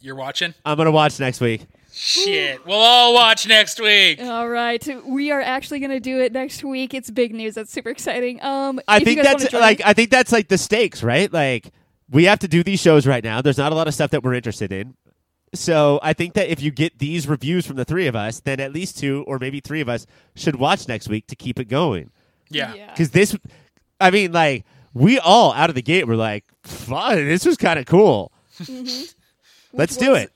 [0.00, 0.54] You're watching?
[0.64, 1.66] I'm going to watch next week.
[1.92, 2.64] Shit.
[2.66, 4.20] We'll all watch next week.
[4.20, 6.94] All right, we are actually gonna do it next week.
[6.94, 7.54] It's big news.
[7.54, 8.42] That's super exciting.
[8.42, 11.32] Um, I think that's like I think that's like the stakes, right?
[11.32, 11.72] Like
[12.10, 13.42] we have to do these shows right now.
[13.42, 14.94] There's not a lot of stuff that we're interested in.
[15.52, 18.60] So I think that if you get these reviews from the three of us, then
[18.60, 21.64] at least two or maybe three of us should watch next week to keep it
[21.64, 22.10] going.
[22.50, 22.74] Yeah.
[22.74, 22.90] yeah.
[22.90, 23.36] Because this,
[24.00, 27.16] I mean, like we all out of the gate were like, "Fun!
[27.16, 28.30] This was kind of cool.
[29.72, 30.32] Let's do it."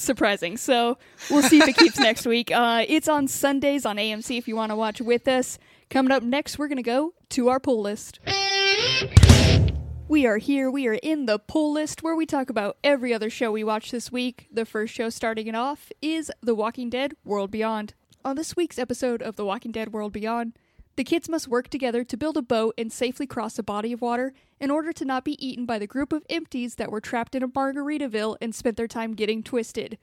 [0.00, 0.56] Surprising.
[0.56, 0.98] So
[1.30, 2.50] we'll see if it keeps next week.
[2.50, 5.58] Uh, it's on Sundays on AMC if you want to watch with us.
[5.90, 8.20] Coming up next, we're going to go to our pull list.
[10.08, 10.70] We are here.
[10.70, 13.90] We are in the pull list where we talk about every other show we watch
[13.90, 14.46] this week.
[14.50, 17.94] The first show starting it off is The Walking Dead World Beyond.
[18.24, 20.54] On this week's episode of The Walking Dead World Beyond,
[20.98, 24.00] the kids must work together to build a boat and safely cross a body of
[24.00, 27.36] water in order to not be eaten by the group of empties that were trapped
[27.36, 29.96] in a Margaritaville and spent their time getting twisted.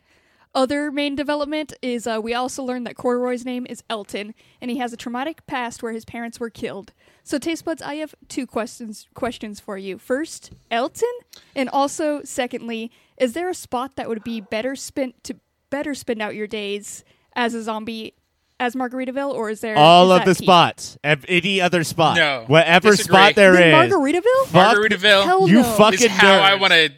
[0.53, 4.77] Other main development is uh, we also learned that Corduroy's name is Elton, and he
[4.77, 6.93] has a traumatic past where his parents were killed.
[7.25, 9.97] So, Taste Buds, I have two questions questions for you.
[9.97, 11.11] First, Elton,
[11.57, 15.35] and also, secondly, is there a spot that would be better spent to
[15.69, 17.03] better spend out your days
[17.35, 18.13] as a zombie
[18.59, 20.45] as Margaritaville, or is there All is of the peak?
[20.45, 22.43] spots, ev- any other spot, No.
[22.47, 23.13] whatever Disagree.
[23.15, 23.91] spot there Then is.
[23.93, 24.47] Margaritaville?
[24.47, 25.63] Fuck- Margaritaville Hell You no.
[25.63, 26.59] fucking is how I nerds.
[26.61, 26.89] want to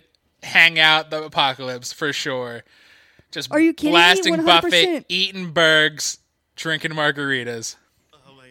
[0.43, 2.64] hang out the apocalypse for sure.
[3.32, 3.97] Just Are you kidding me?
[3.97, 4.62] blasting 100%.
[4.62, 6.20] buffet, eating burgers,
[6.55, 7.76] drinking margaritas.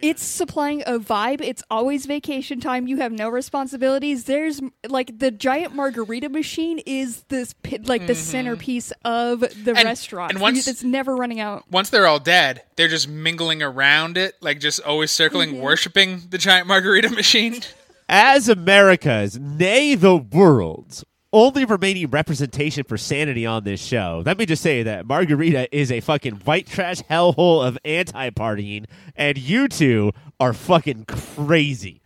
[0.01, 1.41] It's supplying a vibe.
[1.41, 2.87] It's always vacation time.
[2.87, 4.25] You have no responsibilities.
[4.25, 9.69] There's like the giant margarita machine is this pi- like the centerpiece of the Mm-hmm.
[9.77, 10.31] And- restaurant.
[10.33, 11.63] and once- it's never running out.
[11.71, 15.61] Once they're all dead, they're just mingling around it, like just always circling, Mm-hmm.
[15.61, 17.61] worshiping the giant margarita machine.
[18.09, 21.03] As America's, nay the world's
[21.33, 24.23] only remaining representation for sanity on this show.
[24.25, 28.85] Let me just say that Margarita is a fucking white trash hellhole of anti partying,
[29.15, 32.01] and you two are fucking crazy.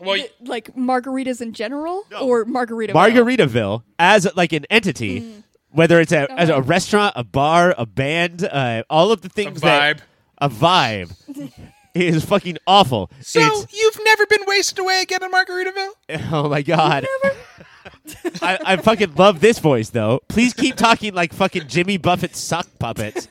[0.00, 2.20] Well, Th- like margaritas in general No.
[2.20, 5.42] or margarita Margaritaville as like an entity, Mm.
[5.70, 9.30] whether it's a as a restaurant, a bar, a band, uh, all of the a
[9.30, 10.02] things that
[10.40, 11.10] a vibe
[11.96, 13.10] is fucking awful.
[13.22, 15.90] So It's- you've never been wasted away again in Margaritaville?
[16.32, 17.04] oh my god.
[18.42, 20.20] I, I fucking love this voice though.
[20.28, 23.28] Please keep talking like fucking Jimmy Buffett sock puppets.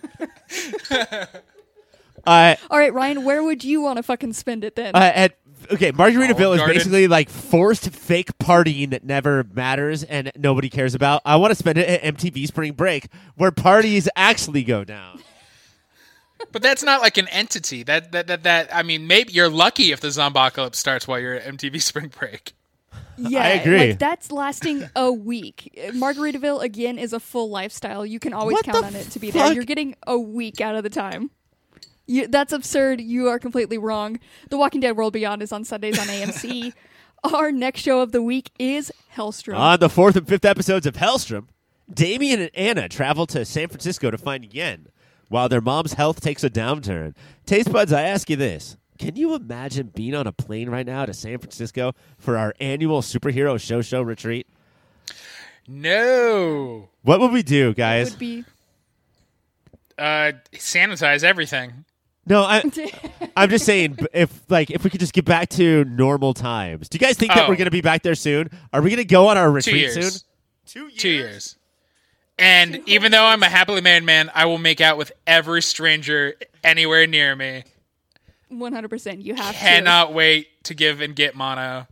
[0.91, 4.95] uh, All right, Ryan, where would you want to fucking spend it then?
[4.95, 5.37] uh, at
[5.71, 6.75] okay, Margaritaville Olive is Garden.
[6.75, 11.21] basically like forced fake partying that never matters and nobody cares about.
[11.25, 15.21] I want to spend it at MTV Spring Break, where parties actually go down.
[16.51, 17.83] But that's not like an entity.
[17.83, 21.33] That that that, that I mean, maybe you're lucky if the zombocalypse starts while you're
[21.35, 22.53] at MTV Spring Break.
[23.17, 23.89] Yeah, I agree.
[23.89, 25.73] Like, that's lasting a week.
[25.93, 28.05] Margaritaville again is a full lifestyle.
[28.05, 29.45] You can always What count on it to be fuck?
[29.47, 29.53] there.
[29.53, 31.31] You're getting a week out of the time.
[32.05, 33.01] You, that's absurd.
[33.01, 34.19] You are completely wrong.
[34.49, 36.73] The Walking Dead World Beyond is on Sundays on AMC.
[37.33, 39.57] Our next show of the week is Helstrom.
[39.57, 41.47] On the fourth and fifth episodes of Helstrom,
[41.91, 44.87] Damien and Anna travel to San Francisco to find Yen,
[45.27, 47.15] while their mom's health takes a downturn.
[47.45, 48.77] Taste buds, I ask you this.
[48.97, 53.01] Can you imagine being on a plane right now to San Francisco for our annual
[53.01, 54.47] superhero show show retreat?
[55.67, 58.11] No, What would we do, guys?
[58.11, 58.45] would be
[59.97, 61.83] uh, sanitize everything.
[62.25, 62.63] No, I,
[63.37, 66.87] I'm just saying if like if we could just get back to normal times.
[66.89, 67.49] Do you guys think that Oh.
[67.49, 68.49] we're going to be back there soon?
[68.71, 69.93] Are we going to go on our Two retreat years.
[69.93, 70.21] soon?
[70.65, 70.95] Two years.
[71.01, 71.55] Two years.
[72.39, 76.35] And even though I'm a happily married man, I will make out with every stranger
[76.63, 77.63] anywhere near me.
[78.51, 79.23] 100%.
[79.23, 79.59] You have to.
[79.59, 81.87] Cannot wait to give and get mono.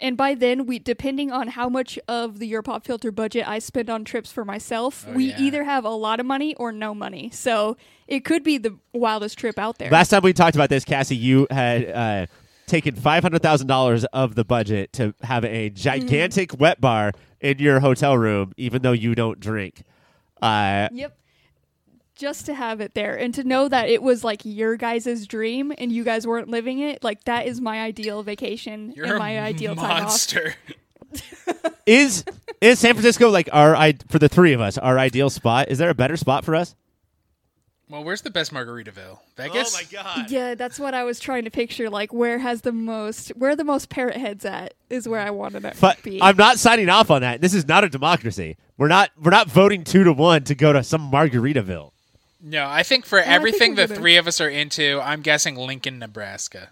[0.00, 3.90] And by then, we depending on how much of the Europop filter budget I spend
[3.90, 5.40] on trips for myself, Oh, we yeah.
[5.40, 7.30] either have a lot of money or no money.
[7.32, 7.76] So
[8.06, 9.90] it could be the wildest trip out there.
[9.90, 12.26] Last time we talked about this, Cassie, you had uh,
[12.68, 17.10] taken five hundred thousand dollars of the budget to have a gigantic wet bar
[17.40, 19.82] in your hotel room, even though you don't drink.
[20.40, 21.16] Uh, Yep.
[22.18, 25.72] Just to have it there and to know that it was like your guys' dream
[25.78, 29.18] and you guys weren't living it, like that is my ideal vacation You're and a
[29.18, 30.00] my ideal time off.
[30.02, 30.54] monster.
[31.86, 32.24] is
[32.60, 35.68] is San Francisco like our I- for the three of us our ideal spot?
[35.68, 36.74] Is there a better spot for us?
[37.90, 39.18] Well, where's the best Margaritaville?
[39.38, 39.74] Vegas.
[39.74, 40.30] Oh my god!
[40.30, 41.88] Yeah, that's what I was trying to picture.
[41.88, 45.64] Like, where has the most, where the most parrot heads at is where I wanted
[45.64, 46.22] it But to be.
[46.22, 47.40] I'm not signing off on that.
[47.40, 48.58] This is not a democracy.
[48.76, 51.92] We're not we're not voting two to one to go to some Margaritaville.
[52.40, 55.00] No, I think for oh, think everything we're the gonna- three of us are into,
[55.02, 56.70] I'm guessing Lincoln, Nebraska.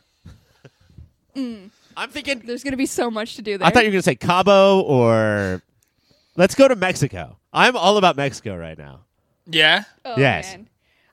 [1.34, 2.40] I'm thinking.
[2.44, 3.66] There's going to be so much to do there.
[3.66, 5.62] I thought you were going to say Cabo or
[6.36, 7.36] let's go to Mexico.
[7.52, 9.00] I'm all about Mexico right now.
[9.46, 9.84] Yeah.
[10.04, 10.52] Oh, Yes.
[10.52, 10.68] man.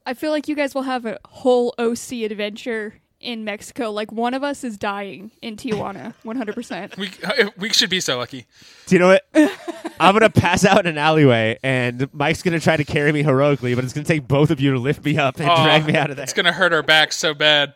[0.06, 3.90] I feel like you guys will have a whole OC adventure in Mexico.
[3.92, 6.98] Like one of us is dying in Tijuana, 100%.
[6.98, 8.46] We uh, we should be so lucky.
[8.88, 9.26] Do you know what?
[10.00, 13.76] I'm gonna pass out in an alleyway, and Mike's gonna try to carry me heroically,
[13.76, 15.96] but it's gonna take both of you to lift me up and Oh, drag me
[15.96, 16.24] out of there.
[16.24, 17.74] It's gonna hurt our backs so bad.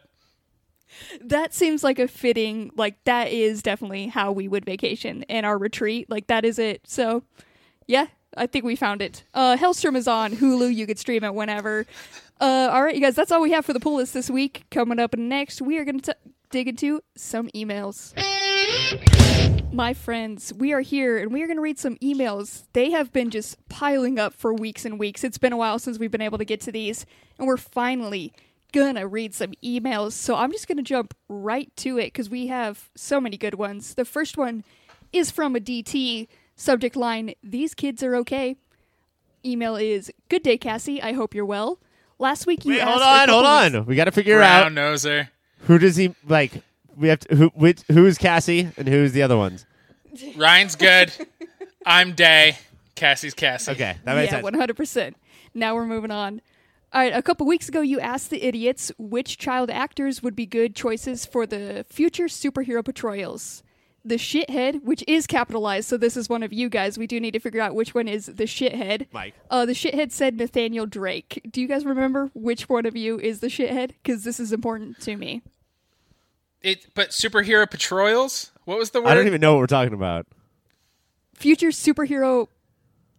[1.22, 5.58] that seems like a fitting, like that is definitely how we would vacation in our
[5.58, 6.10] retreat.
[6.10, 6.82] Like that is it.
[6.86, 7.24] So,
[7.88, 9.24] yeah, I think we found it.
[9.34, 10.74] Uh, Helstrom is on Hulu.
[10.74, 11.86] You could stream it whenever.
[12.40, 14.66] Uh, all right, you guys, that's all we have for the pull list this week.
[14.70, 16.16] Coming up next, we are going to
[16.52, 18.14] dig into some emails.
[19.74, 22.66] My friends, we are here and we are going to read some emails.
[22.74, 25.24] They have been just piling up for weeks and weeks.
[25.24, 27.06] It's been a while since we've been able to get to these,
[27.38, 28.34] and we're finally
[28.74, 30.12] gonna read some emails.
[30.14, 33.94] So I'm just gonna jump right to it because we have so many good ones.
[33.96, 34.64] The first one
[35.12, 36.28] is from a DT.
[36.58, 38.58] Subject line These kids are okay.
[39.45, 41.01] Email is Good day, Cassie.
[41.01, 41.80] I hope you're well.
[42.20, 43.86] Last week you Wait, asked hold on, hold weeks- on.
[43.86, 45.30] We got to figure Brown out noser.
[45.62, 46.64] who does he like.
[46.95, 49.66] We have to who which, who's Cassie and who's the other ones.
[50.36, 51.12] Ryan's good.
[51.86, 52.58] I'm Day.
[52.95, 53.72] Cassie's Cassie.
[53.74, 54.43] Okay, that makes yeah, sense.
[54.43, 55.16] one hundred percent.
[55.53, 56.41] Now we're moving on.
[56.91, 60.47] All right, a couple weeks ago, you asked the idiots which child actors would be
[60.47, 63.62] good choices for the future superhero portrayals.
[64.08, 66.97] The shithead, which is capitalized, so this is one of you guys.
[66.97, 69.08] We do need to figure out which one is the shithead.
[69.12, 69.36] Mike.
[69.49, 71.41] Uh, the shithead said Nathaniel Drake.
[71.51, 73.89] Do you guys remember which one of you is the shithead?
[74.01, 75.41] Because this is important to me.
[76.62, 78.51] It, but superhero patrols.
[78.64, 79.10] What was the word?
[79.10, 80.26] I don't even know what we're talking about.
[81.34, 82.47] Future superhero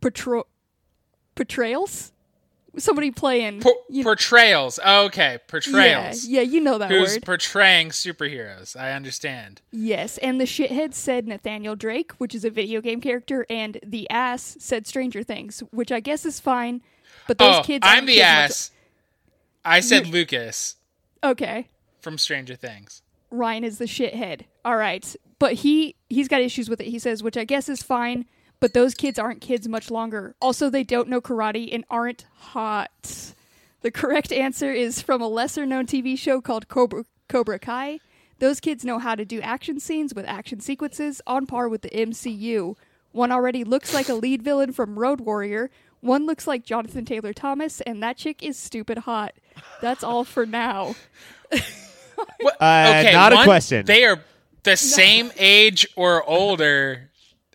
[0.00, 0.46] portro-
[1.34, 2.12] portrayals?
[2.76, 3.62] Somebody playing.
[3.88, 4.78] You- portrayals.
[4.78, 6.24] Okay, portrayals.
[6.26, 7.24] yeah, you know that Who's word.
[7.24, 8.78] portraying superheroes?
[8.78, 9.62] I understand.
[9.70, 14.08] yes, and the shithead said Nathaniel Drake, which is a video game character, and the
[14.10, 16.82] ass said Stranger Things, which I guess is fine.
[17.26, 17.86] But those oh, kids.
[17.86, 18.70] I'm the kids much- ass.
[19.64, 20.76] I said Lucas
[21.22, 21.68] Okay,
[22.00, 23.02] from Stranger Things.
[23.30, 24.42] Ryan is the shithead.
[24.64, 26.86] All right, but he he's got issues with it.
[26.86, 28.24] He says, which I guess is fine.
[28.60, 30.34] But those kids aren't kids much longer.
[30.40, 33.34] Also, they don't know karate and aren't hot.
[33.82, 38.00] The correct answer is from a lesser known TV show called Cobra, Cobra Kai.
[38.40, 41.90] Those kids know how to do action scenes with action sequences on par with the
[41.90, 42.76] MCU.
[43.12, 45.70] One already looks like a lead villain from Road Warrior.
[46.00, 49.34] One looks like Jonathan Taylor Thomas, and that chick is stupid hot.
[49.80, 50.94] That's all for now.
[52.60, 53.86] Uh, okay, not a question.
[53.86, 54.20] They are
[54.64, 57.10] the same age or older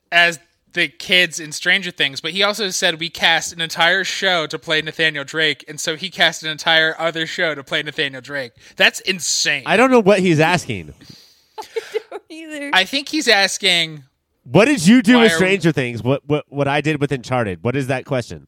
[0.10, 0.40] as
[0.74, 4.60] the kids in Stranger Things, but he also said we cast an entire show to
[4.60, 8.54] play Nathaniel Drake, and so he cast an entire other show to play Nathaniel Drake.
[8.76, 9.64] That's insane.
[9.66, 10.94] I don't know what he's asking.
[11.60, 11.66] I
[12.10, 12.70] don't Either.
[12.74, 14.04] I think he's asking.
[14.44, 16.04] What did you do with are- Stranger Things?
[16.04, 17.64] What what what I did with Uncharted?
[17.64, 18.48] What is that question?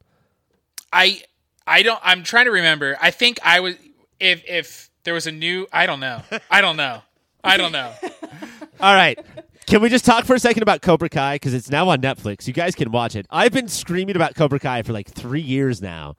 [0.92, 1.22] I
[1.68, 2.00] I don't.
[2.04, 2.98] I'm trying to remember.
[3.02, 3.76] I think I was
[4.20, 5.68] if if there was a new.
[5.72, 6.22] I don't know.
[6.50, 7.02] I don't know.
[7.44, 7.94] I don't know.
[8.82, 9.20] All right.
[9.68, 12.48] Can we just talk for a second about Cobra Kai because it's now on Netflix?
[12.48, 13.26] You guys can watch it.
[13.32, 16.16] I've been screaming about Cobra Kai for like three years now.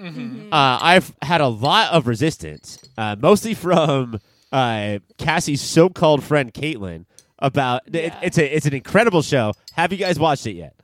[0.00, 4.18] Uh, I've had a lot of resistance, uh, mostly from
[4.50, 7.04] uh, Cassie's so-called friend Caitlin.
[7.42, 9.54] About it, it's a it's an incredible show.
[9.72, 10.74] Have you guys watched it yet?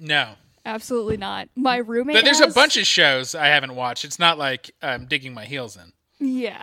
[0.00, 0.30] No.
[0.64, 1.50] Absolutely not.
[1.54, 2.16] My roommate.
[2.16, 4.04] But there's a bunch of shows I haven't watched.
[4.06, 5.92] It's not like I'm digging my heels in.
[6.26, 6.62] Yeah.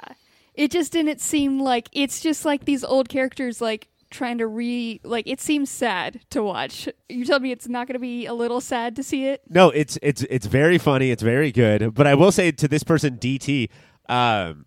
[0.55, 5.01] It just didn't seem like it's just like these old characters like trying to re
[5.03, 6.88] like it seems sad to watch.
[7.09, 9.41] You tell me it's not going to be a little sad to see it?
[9.49, 11.11] No, it's it's it's very funny.
[11.11, 11.93] It's very good.
[11.93, 13.70] But I will say to this person, DT,
[14.07, 14.66] um,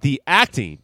[0.00, 0.78] the acting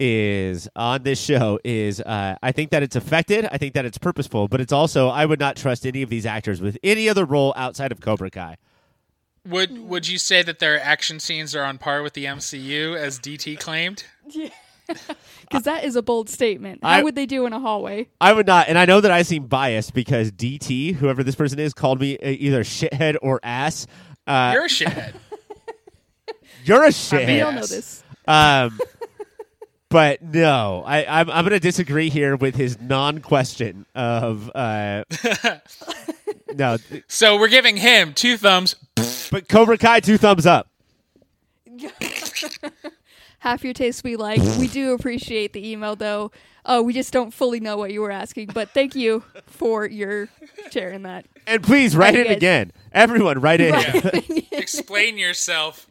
[0.00, 3.46] is on this show is uh, I think that it's affected.
[3.52, 6.26] I think that it's purposeful, but it's also I would not trust any of these
[6.26, 8.56] actors with any other role outside of Cobra Kai.
[9.46, 13.20] Would Would you say that their action scenes are on par with the MCU, as
[13.20, 14.04] DT claimed?
[15.50, 16.80] Cuz that is a bold statement.
[16.82, 18.08] How I- would they do in a hallway?
[18.20, 21.58] I would not, and I know that I seem biased because DT, whoever this person
[21.58, 23.86] is, called me uh, either shithead or ass.
[24.26, 25.14] Uh, You're a shithead.
[26.64, 27.26] you're a shithead.
[27.26, 27.46] We shithead.
[27.46, 28.02] all know this.
[28.26, 28.78] Um,
[29.90, 35.04] but no, I, I'm I'm going to disagree here with his non-question of uh,
[36.54, 38.76] no, th- so we're giving him two thumbs.
[39.30, 40.68] but Cobra Kai two thumbs up.
[43.44, 44.40] Half your taste we like.
[44.58, 46.30] We do appreciate the email though.
[46.64, 50.30] Uh, we just don't fully know what you were asking, but thank you for your
[50.70, 51.26] sharing that.
[51.46, 54.46] And please write you in again, everyone, write in.
[54.50, 55.90] Explain yourself.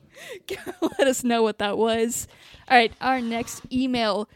[0.82, 2.28] let us know what that was.
[2.68, 4.28] All right, our next email.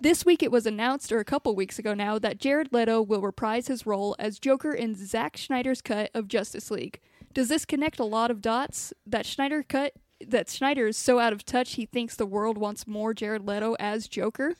[0.00, 3.20] This week it was announced, or a couple weeks ago now, that Jared Leto will
[3.20, 6.98] reprise his role as Joker in Zack Snyder's cut of Justice League.
[7.32, 8.92] Does this connect a lot of dots?
[9.06, 9.92] That Snyder cut,
[10.30, 13.74] that Snyder is so out of touch he thinks the world wants more Jared Leto
[13.78, 14.54] as Joker?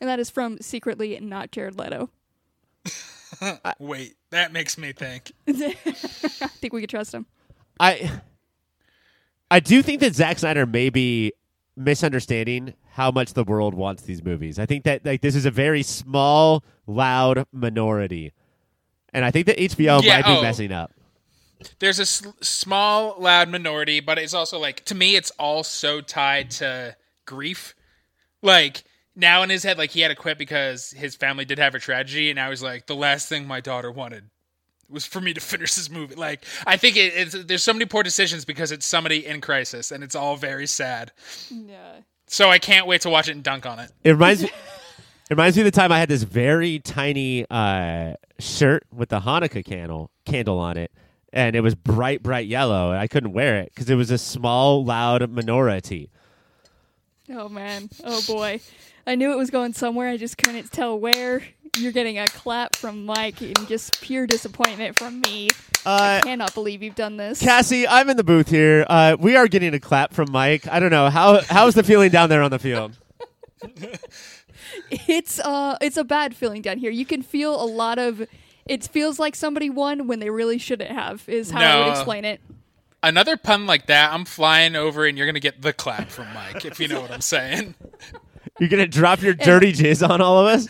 [0.00, 2.10] And that is from Secretly Not Jared Leto.
[3.78, 5.32] Wait, that makes me think.
[5.48, 7.26] I think we could trust him.
[7.80, 8.20] I
[9.50, 11.32] I do think that Zack Snyder may be
[11.76, 14.58] misunderstanding how much the world wants these movies.
[14.58, 18.32] I think that like this is a very small, loud minority,
[19.12, 20.42] and I think that HBO Yeah, might be oh.
[20.42, 20.92] messing up.
[21.78, 26.00] There's a s- small, loud minority, but it's also like to me, it's all so
[26.00, 26.96] tied to
[27.26, 27.74] grief.
[28.42, 28.84] Like
[29.16, 31.78] now in his head, like he had to quit because his family did have a
[31.78, 34.30] tragedy, and now he's like, the last thing my daughter wanted
[34.90, 36.14] was for me to finish this movie.
[36.14, 39.90] Like I think it, it's there's so many poor decisions because it's somebody in crisis,
[39.90, 41.12] and it's all very sad.
[41.50, 42.00] Yeah.
[42.26, 43.90] So I can't wait to watch it and dunk on it.
[44.02, 44.50] It reminds me.
[45.30, 49.20] It reminds me of the time I had this very tiny uh, shirt with the
[49.20, 50.92] Hanukkah candle candle on it,
[51.34, 54.18] and it was bright, bright yellow, and I couldn't wear it because it was a
[54.18, 56.08] small, loud minority.
[57.28, 57.90] Oh man.
[58.04, 58.60] Oh boy.
[59.06, 60.08] I knew it was going somewhere.
[60.08, 61.42] I just couldn't tell where.
[61.76, 65.50] You're getting a clap from Mike and just pure disappointment from me.
[65.84, 67.40] Uh, Cannot believe you've done this.
[67.40, 68.86] Cassie, I'm in the booth here.
[68.88, 70.68] Uh, we are getting a clap from Mike.
[70.68, 72.96] I don't know how how's the feeling down there on the field.
[74.90, 76.90] It's uh it's a bad feeling down here.
[76.90, 78.26] You can feel a lot of
[78.66, 82.24] it feels like somebody won when they really shouldn't have is how I would explain
[82.24, 82.40] it.
[83.02, 86.64] Another pun like that, I'm flying over, and you're gonna get the clap from Mike,
[86.64, 87.74] if you know what I'm saying.
[88.60, 90.68] You're gonna drop your dirty jizz on all of us.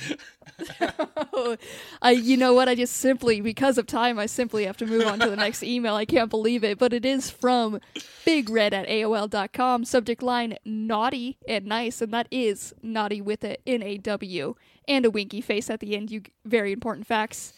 [2.02, 2.68] I, you know what?
[2.68, 5.62] I just simply, because of time, I simply have to move on to the next
[5.62, 5.94] email.
[5.94, 7.80] I can't believe it, but it is from
[8.24, 9.84] Big Red at AOL.com.
[9.84, 14.54] Subject line naughty and nice, and that is naughty with a N A W
[14.88, 16.10] and a winky face at the end.
[16.10, 17.52] You very important facts.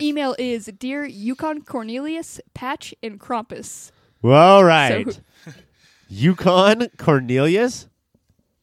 [0.00, 3.90] Email is Dear Yukon Cornelius, Patch, and Krampus.
[4.22, 5.10] All right.
[5.12, 5.20] So-
[6.08, 7.88] Yukon Cornelius?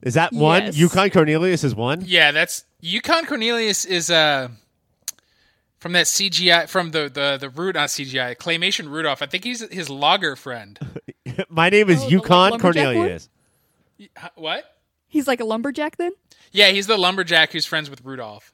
[0.03, 0.63] Is that one?
[0.65, 0.77] Yes.
[0.77, 2.03] Yukon Cornelius is one?
[2.05, 4.49] Yeah, that's Yukon Cornelius is uh
[5.79, 9.21] from that CGI from the the the root not CGI claymation Rudolph.
[9.23, 10.77] I think he's his logger friend.
[11.49, 12.93] My name is Oh, Yukon lumberjack one?
[12.95, 13.29] Cornelius.
[14.15, 14.65] Huh, What?
[15.07, 16.11] He's like a lumberjack then?
[16.51, 18.53] Yeah, he's the lumberjack who's friends with Rudolph.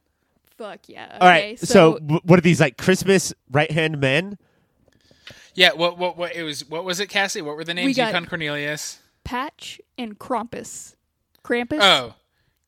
[0.64, 1.18] Fuck yeah.
[1.20, 1.44] All right.
[1.44, 4.38] Okay, so, w what are these like Christmas right hand men?
[5.56, 7.42] Yeah, what what what it was what was it, Cassie?
[7.42, 7.98] What were the names?
[7.98, 9.00] got- Yukon Cornelius.
[9.26, 10.96] Patch and Krampus.
[11.44, 11.80] Krampus?
[11.82, 12.14] Oh.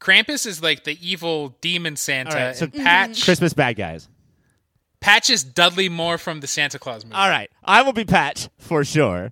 [0.02, 2.32] Krampus is like the evil demon Santa.
[2.38, 4.10] All right, so- and Patch Christmas bad guys.
[5.00, 7.16] Patch is Dudley Moore from the Santa Claus movie.
[7.16, 7.50] All right.
[7.64, 9.32] I will be Patch for sure.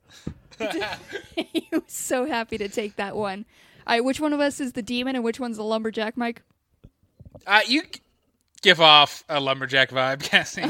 [1.36, 3.46] he was so happy to take that one.
[3.86, 6.44] All right, which one of us is the demon and which one's the lumberjack, Mike?
[7.46, 8.00] Uh, you g-
[8.64, 10.64] give off a lumberjack vibe, Cassie.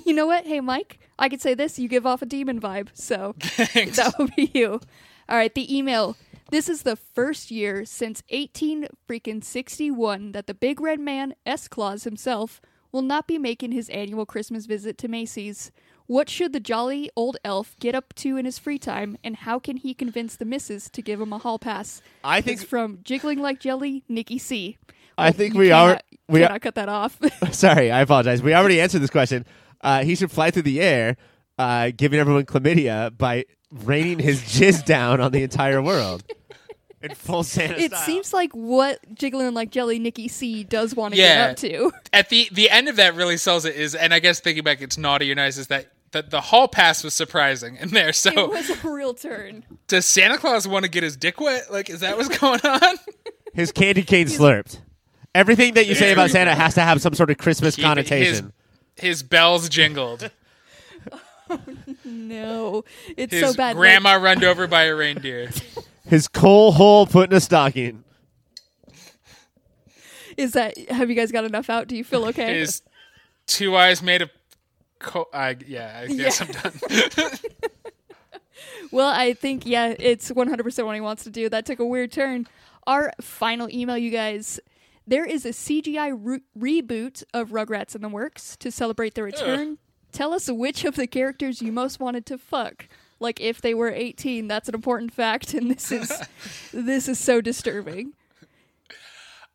[0.04, 0.46] you know what?
[0.46, 1.78] Hey, Mike, I could say this.
[1.78, 4.80] You give off a demon vibe, so that would be you.
[5.28, 6.16] All right, the email.
[6.52, 11.66] This is the first year since 18 freaking 61 that the big red man, S.
[11.66, 12.60] Claus himself,
[12.92, 15.72] will not be making his annual Christmas visit to Macy's.
[16.06, 19.58] What should the jolly old elf get up to in his free time, and how
[19.58, 22.00] can he convince the missus to give him a hall pass?
[22.22, 24.78] I think It's think from Jiggling Like Jelly, Nikki C.
[25.18, 27.18] I think you we are cannot- we are cannot cut that off.
[27.52, 28.42] sorry, I apologize.
[28.42, 29.44] We already answered this question.
[29.80, 31.16] Uh, he should fly through the air,
[31.58, 36.24] uh, giving everyone chlamydia by raining his jizz down on the entire world
[37.02, 38.00] in full Santa it style.
[38.02, 41.34] seems like what Jiggling Like Jelly Nikki C does want to Yeah.
[41.34, 41.92] get up to.
[42.12, 44.80] At the the end of that really sells it is, and I guess thinking back,
[44.80, 45.86] it's naughty or nice is that.
[46.12, 48.12] that the hall pass was surprising in there.
[48.12, 49.64] So It So, was a real turn.
[49.88, 51.70] does Santa Claus want to get his dick wet?
[51.70, 52.96] Like, is that what's going on?
[53.52, 54.78] his candy cane slurped.
[55.36, 57.88] Everything that you say about Santa has to have some sort of Christmas Keep it-
[57.88, 58.52] connotation.
[58.96, 60.30] His, his bells jingled.
[62.04, 62.82] No,
[63.16, 63.68] it's His so bad.
[63.68, 65.50] like- grandma runned over by a reindeer.
[66.08, 68.02] His coal hole put in a stocking.
[70.36, 70.76] is that?
[70.90, 71.86] Have you guys got enough out?
[71.88, 72.58] Do you feel okay?
[72.58, 72.82] His
[73.46, 74.30] two eyes made of.
[74.98, 76.46] Co- I, yeah, I guess Yeah.
[76.64, 76.72] I'm
[77.12, 77.30] done.
[78.92, 81.48] Well, I think yeah, it's 100% what he wants to do.
[81.48, 82.46] That took a weird turn.
[82.86, 84.58] Our final email, you guys.
[85.06, 86.40] There is a CGI re-
[86.82, 89.78] reboot of Rugrats in the works to celebrate the return.
[90.12, 92.88] Tell us which of the characters you most wanted to fuck.
[93.20, 96.12] Like if they were 18, that's an important fact, and this is
[96.72, 98.14] this is so disturbing.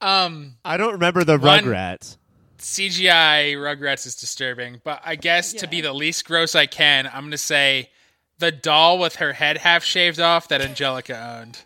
[0.02, 2.18] um, I don't remember the One- Rugrats.
[2.58, 7.24] CGI Rugrats is disturbing, but I guess to be the least gross I can, I'm
[7.26, 7.89] gonna say
[8.38, 11.66] the doll with her head half shaved off that Angelica owned.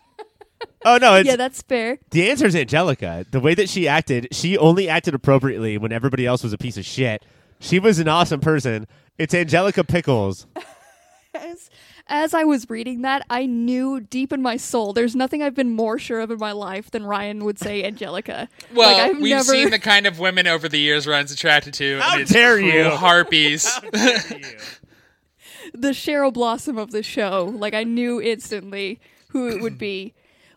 [0.84, 1.98] Oh no, it's yeah, that's fair.
[2.10, 3.26] the answer is Angelica.
[3.30, 6.76] The way that she acted, she only acted appropriately when everybody else was a piece
[6.76, 7.24] of shit.
[7.58, 8.86] She was an awesome person.
[9.18, 10.46] It's Angelica Pickles.
[11.34, 11.68] As,
[12.08, 15.72] as I was reading that, I knew deep in my soul there's nothing I've been
[15.72, 18.48] more sure of in my life than Ryan would say Angelica.
[18.72, 21.74] Well, like, I've we've never, seen the kind of women over the years Ryan's attracted
[21.74, 22.00] to.
[22.00, 22.88] How and it's dare you.
[22.88, 23.64] harpies.
[25.74, 27.52] the Cheryl Blossom of the show.
[27.54, 28.98] Like I knew instantly
[29.28, 30.14] who it would be.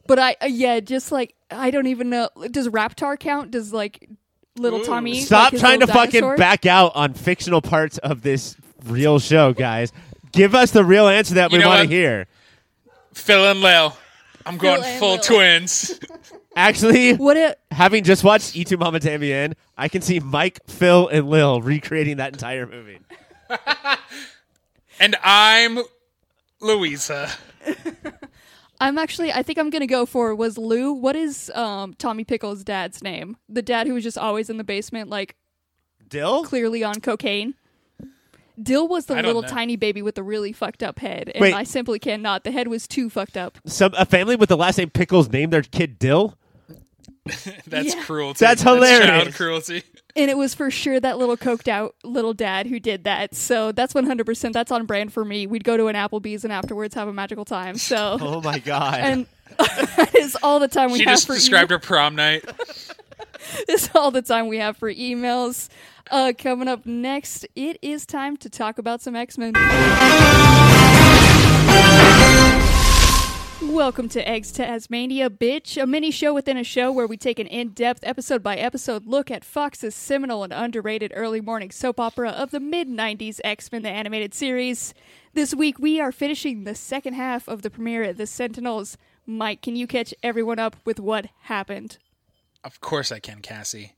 [0.09, 2.29] But I uh, yeah, just like I don't even know.
[2.49, 3.51] Does Reptar count?
[3.51, 4.09] Does like
[4.57, 5.21] little Tommy?
[5.21, 6.35] Stop like, his trying to little fucking dinosaur?
[6.37, 9.93] back out on fictional parts of this real show, guys.
[10.31, 11.91] Give us the real answer that You we know want to what?
[11.93, 12.27] hear.
[13.13, 13.95] Phil and Lil.
[14.47, 15.19] I'm going and full Lil.
[15.21, 15.99] twins.
[16.55, 17.59] Actually, What it?
[17.69, 22.17] having just watched Y Tu Mamá También, I can see Mike, Phil, and Lil recreating
[22.17, 22.97] that entire movie.
[24.99, 25.79] and I'm
[26.59, 27.29] Louisa.
[28.81, 29.31] I'm actually.
[29.31, 30.93] I think I'm gonna go for was Lou.
[30.93, 33.37] What is um Tommy Pickles' dad's name?
[33.49, 35.35] The dad who was just always in the basement, like
[36.07, 36.43] Dill?
[36.45, 37.55] clearly on cocaine.
[38.61, 39.47] Dill was the I don't little know.
[39.47, 41.53] tiny baby with the really fucked up head, and Wait.
[41.53, 42.43] I simply cannot.
[42.43, 43.57] The head was too fucked up.
[43.65, 46.37] Some a family with the last name Pickles named their kid Dill?
[47.67, 48.03] That's Yeah.
[48.03, 48.39] cruelty.
[48.45, 49.05] That's hilarious.
[49.07, 49.83] child cruelty.
[50.19, 53.35] And it was for sure that little coked out little dad who did that.
[53.35, 54.51] So that's 100%.
[54.53, 55.47] That's on brand for me.
[55.47, 57.77] We'd go to an Applebee's and afterwards have a magical time.
[57.77, 58.99] So, Oh my god.
[58.99, 59.25] and
[59.57, 62.43] that is all the time we She have just for described her prom night.
[63.67, 65.69] Is all the time we have for emails.
[66.11, 69.37] Uh, coming up next, it is time to talk about some X
[73.79, 77.47] Welcome to Eggs Tasmania, bitch, a mini show within a show where we take an
[77.47, 82.31] in depth, episode by episode look at Fox's seminal and underrated early morning soap opera
[82.31, 84.93] of the mid 90s X Men the Animated Series.
[85.33, 88.97] This week we are finishing the second half of the premiere at The Sentinels.
[89.25, 91.99] Mike, can you catch everyone up with what happened?
[92.65, 93.93] Of course I can, Cassie.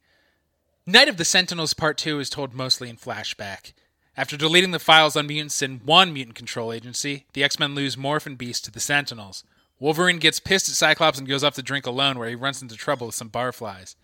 [0.85, 3.73] Night of the Sentinels Part 2 is told mostly in flashback.
[4.15, 7.95] After deleting the files on mutants in one mutant control agency, the X Men lose
[7.95, 9.43] Morph and Beast to the Sentinels.
[9.81, 12.75] Wolverine gets pissed at Cyclops and goes off to drink alone, where he runs into
[12.75, 13.95] trouble with some barflies.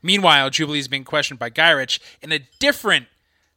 [0.00, 3.06] Meanwhile, Jubilee is being questioned by Gyrich in a different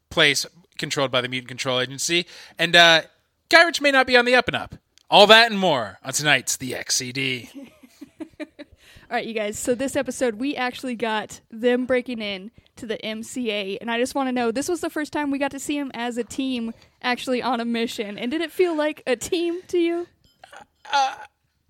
[0.10, 0.48] place
[0.80, 2.26] controlled by the Mutant Control Agency,
[2.58, 3.04] and uh,
[3.52, 4.76] Gyrich may not be on the up and up.
[5.12, 7.50] All that and more on tonight's The XCD.
[8.40, 9.60] All right, you guys.
[9.60, 14.16] So this episode, we actually got them breaking in to the MCA, and I just
[14.16, 16.24] want to know: this was the first time we got to see them as a
[16.24, 18.18] team, actually on a mission.
[18.18, 20.08] And did it feel like a team to you?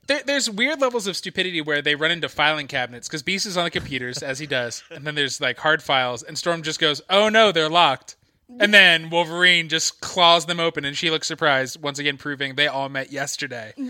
[0.10, 3.56] There, there's weird levels of stupidity where they run into filing cabinets because Beast is
[3.56, 6.80] on the computers as he does, and then there's like hard files, and Storm just
[6.80, 8.18] goes, "Oh no, they're locked,"
[8.60, 12.68] and then Wolverine just claws them open, and she looks surprised, once again proving they
[12.68, 13.74] all met yesterday.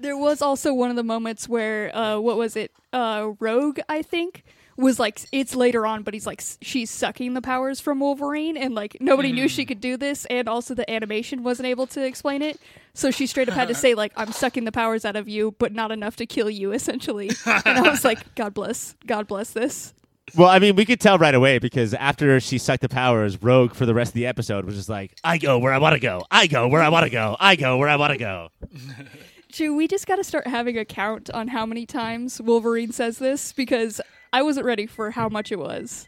[0.00, 2.70] There was also one of the moments where, uh, what was it?
[2.92, 4.44] Uh, Rogue, I think,
[4.78, 8.74] was like, it's later on, but he's like, she's sucking the powers from Wolverine, and
[8.74, 9.68] like, nobody knew she mm.
[9.68, 12.60] could do this, and also the animation wasn't able to explain it.
[12.94, 15.54] So she straight up had to say, like, I'm sucking the powers out of you,
[15.58, 17.30] but not enough to kill you, essentially.
[17.44, 18.94] and I was like, God bless.
[19.06, 19.94] God bless this.
[20.36, 23.74] Well, I mean, we could tell right away because after she sucked the powers, Rogue
[23.74, 26.00] for the rest of the episode was just like, "I go where I want to
[26.00, 26.22] go.
[26.30, 27.34] I go where I want to go.
[27.40, 28.48] I go where I want to go."
[29.50, 33.18] Drew, we just got to start having a count on how many times Wolverine says
[33.18, 34.02] this because
[34.32, 36.06] I wasn't ready for how much it was.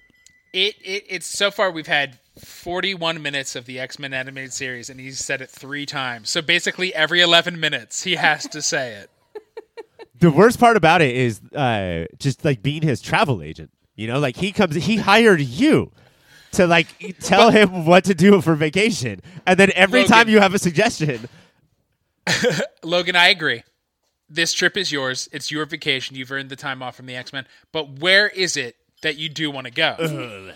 [0.52, 4.90] It, it it's so far we've had 41 minutes of the X Men animated series,
[4.90, 6.30] and he's said it three times.
[6.30, 9.10] So basically, every 11 minutes, he has to say it.
[10.18, 13.70] The worst part about it is uh, just like being his travel agent.
[13.94, 15.92] You know, like he comes, he hired you
[16.52, 16.88] to like
[17.20, 20.12] tell him what to do for vacation, and then every Logan.
[20.12, 21.28] time you have a suggestion,
[22.82, 23.62] Logan, I agree.
[24.30, 25.28] This trip is yours.
[25.32, 26.16] It's your vacation.
[26.16, 27.46] You've earned the time off from the X Men.
[27.72, 30.52] But where is it that you do want to go?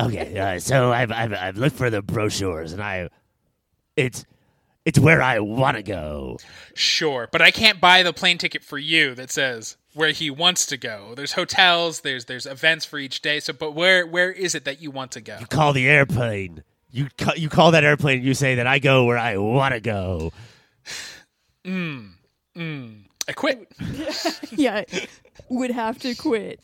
[0.00, 3.08] Okay, uh, so I've, I've I've looked for the brochures, and I,
[3.96, 4.24] it's
[4.84, 6.38] it's where I want to go.
[6.74, 10.64] Sure, but I can't buy the plane ticket for you that says where he wants
[10.66, 11.12] to go.
[11.14, 13.38] There's hotels, there's there's events for each day.
[13.38, 15.36] So, but where where is it that you want to go?
[15.38, 16.64] You call the airplane.
[16.90, 18.18] You ca- you call that airplane.
[18.18, 20.32] and You say that I go where I want to go.
[23.28, 23.72] I quit.
[24.52, 24.84] yeah,
[25.48, 26.60] would have to quit.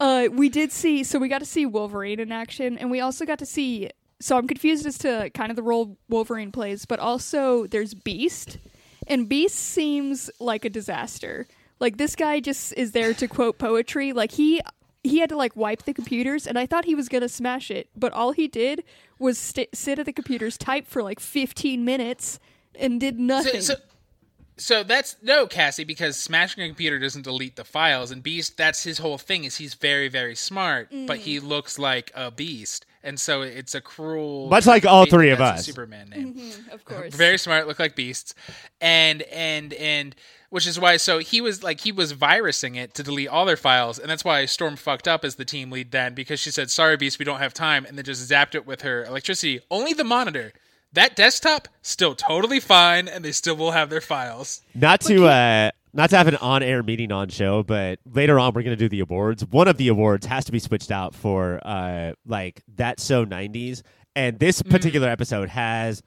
[0.00, 3.24] Uh, we did see, so we got to see Wolverine in action, and we also
[3.24, 3.90] got to see.
[4.20, 8.58] So I'm confused as to kind of the role Wolverine plays, but also there's Beast,
[9.06, 11.46] and Beast seems like a disaster.
[11.80, 14.12] Like this guy just is there to quote poetry.
[14.12, 14.60] Like he
[15.04, 17.88] he had to like wipe the computers, and I thought he was gonna smash it,
[17.96, 18.84] but all he did
[19.18, 22.38] was st- sit at the computers, type for like 15 minutes,
[22.74, 23.60] and did nothing.
[23.60, 23.80] so, so
[24.58, 28.98] that's no Cassie because smashing a computer doesn't delete the files, and Beast that's his
[28.98, 31.44] whole thing is he's very very smart, but he mm.
[31.46, 34.48] looks like a beast, and so it's a cruel.
[34.48, 35.64] Much like all three of us.
[35.64, 36.34] Superman name.
[36.34, 38.34] Mm-hmm, of course, very smart, look like beasts,
[38.80, 40.16] and and and
[40.50, 43.56] which is why so he was like he was virusing it to delete all their
[43.56, 46.70] files, and that's why Storm fucked up as the team lead then because she said
[46.70, 49.60] sorry Beast we don't have time, and then just zapped it with her electricity.
[49.70, 50.52] Only the monitor.
[50.92, 54.62] That desktop still totally fine, and they still will have their files.
[54.74, 58.62] Not to uh, not to have an on-air meeting on show, but later on we're
[58.62, 59.44] gonna do the awards.
[59.44, 63.82] One of the awards has to be switched out for uh, like that's so '90s,
[64.16, 66.02] and this particular episode has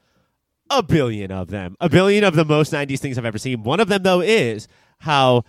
[0.68, 3.62] a billion of them, a billion of the most '90s things I've ever seen.
[3.62, 4.66] One of them though is
[4.98, 5.44] how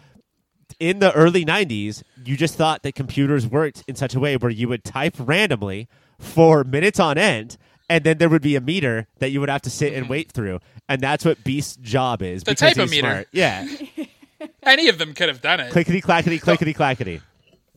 [0.79, 4.51] in the early 90s, you just thought that computers worked in such a way where
[4.51, 5.87] you would type randomly
[6.19, 7.57] for minutes on end,
[7.93, 10.11] and then there would be a meter that you would have to sit and mm-hmm.
[10.11, 10.59] wait through.
[10.89, 12.41] And that's what Beast's job is.
[12.41, 13.07] The because typo he's meter.
[13.07, 13.27] smart.
[13.31, 13.67] Yeah.
[14.63, 15.71] Any of them could have done it.
[15.71, 17.21] clickety clackety, clickety clackety.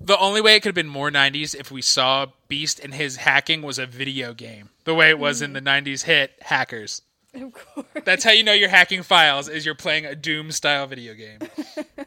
[0.01, 3.17] The only way it could have been more 90s if we saw Beast and his
[3.17, 4.71] hacking was a video game.
[4.85, 5.85] The way it was in the mm.
[5.85, 7.03] 90s hit Hackers.
[7.35, 7.87] of course.
[8.07, 11.41] That's how you know you're hacking files is you're playing a Doom style video game.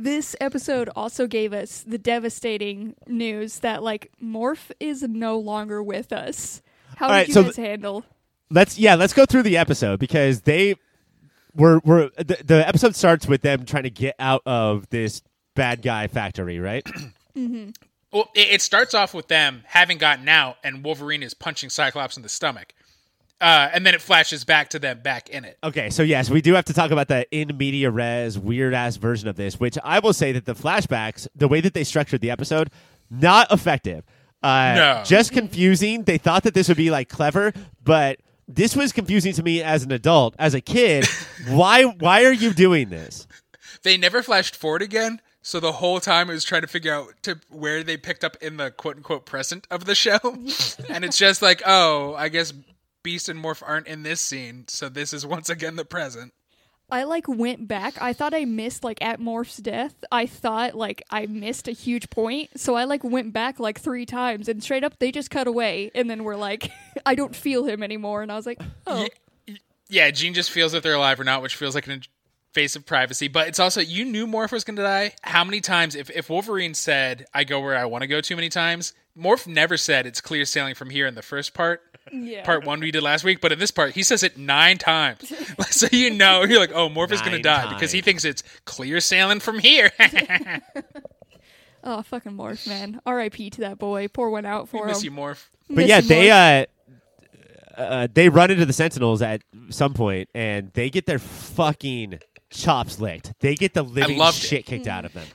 [0.00, 6.12] This episode also gave us the devastating news that like Morph is no longer with
[6.12, 6.62] us.
[6.98, 8.04] How All did right, you so guys th- handle?
[8.50, 10.74] Let's yeah, let's go through the episode because they
[11.54, 15.22] were were the, the episode starts with them trying to get out of this
[15.54, 16.86] bad guy factory, right?
[18.10, 22.16] Well, it, it starts off with them having gotten out and Wolverine is punching Cyclops
[22.16, 22.72] in the stomach.
[23.40, 25.58] uh, and then it flashes back to them back in it.
[25.62, 28.96] Okay, so yes, we do have to talk about the in media res weird ass
[28.96, 32.22] version of this, which I will say that the flashbacks, the way that they structured
[32.22, 32.70] the episode,
[33.10, 34.04] not effective.
[34.42, 35.02] Uh, No.
[35.04, 36.04] just confusing.
[36.04, 39.82] They thought that this would be like clever, but this was confusing to me as
[39.82, 40.34] an adult.
[40.38, 41.06] As a kid,
[41.48, 43.26] why why are you doing this?
[43.82, 47.08] They never flashed forward again, so the whole time it was trying to figure out
[47.22, 50.18] to where they picked up in the quote unquote present of the show,
[50.88, 52.52] and it's just like, oh, I guess
[53.02, 56.32] Beast and Morph aren't in this scene, so this is once again the present.
[56.90, 58.00] I like went back.
[58.00, 59.94] I thought I missed like at Morph's death.
[60.10, 64.06] I thought like I missed a huge point, so I like went back like three
[64.06, 66.70] times, and straight up they just cut away, and then we're like,
[67.06, 69.06] I don't feel him anymore, and I was like, oh,
[69.88, 72.02] Yeah, Jean just feels that they're alive or not, which feels like an
[72.54, 73.28] invasive privacy.
[73.28, 75.14] But it's also you knew Morph was going to die.
[75.22, 75.94] How many times?
[75.94, 79.46] If if Wolverine said, "I go where I want to go," too many times, Morph
[79.46, 81.82] never said it's clear sailing from here in the first part.
[82.12, 82.44] Yeah.
[82.44, 85.32] Part one we did last week, but in this part he says it nine times,
[85.70, 88.24] so you know you're like, oh, Morph is going to Nine die because he thinks
[88.24, 89.90] it's clear sailing from here.
[91.84, 93.00] Oh, fucking Morph, man.
[93.06, 93.50] R.I.P.
[93.50, 94.08] to that boy.
[94.08, 95.04] Pour one out for Miss him.
[95.04, 95.46] you, Morph.
[95.68, 96.66] But Miss yeah, they Morph.
[97.78, 102.18] uh, uh, they run into the Sentinels at some point, and they get their fucking
[102.50, 103.32] chops licked.
[103.40, 104.46] They get the living loved it.
[104.46, 105.26] shit kicked out of them.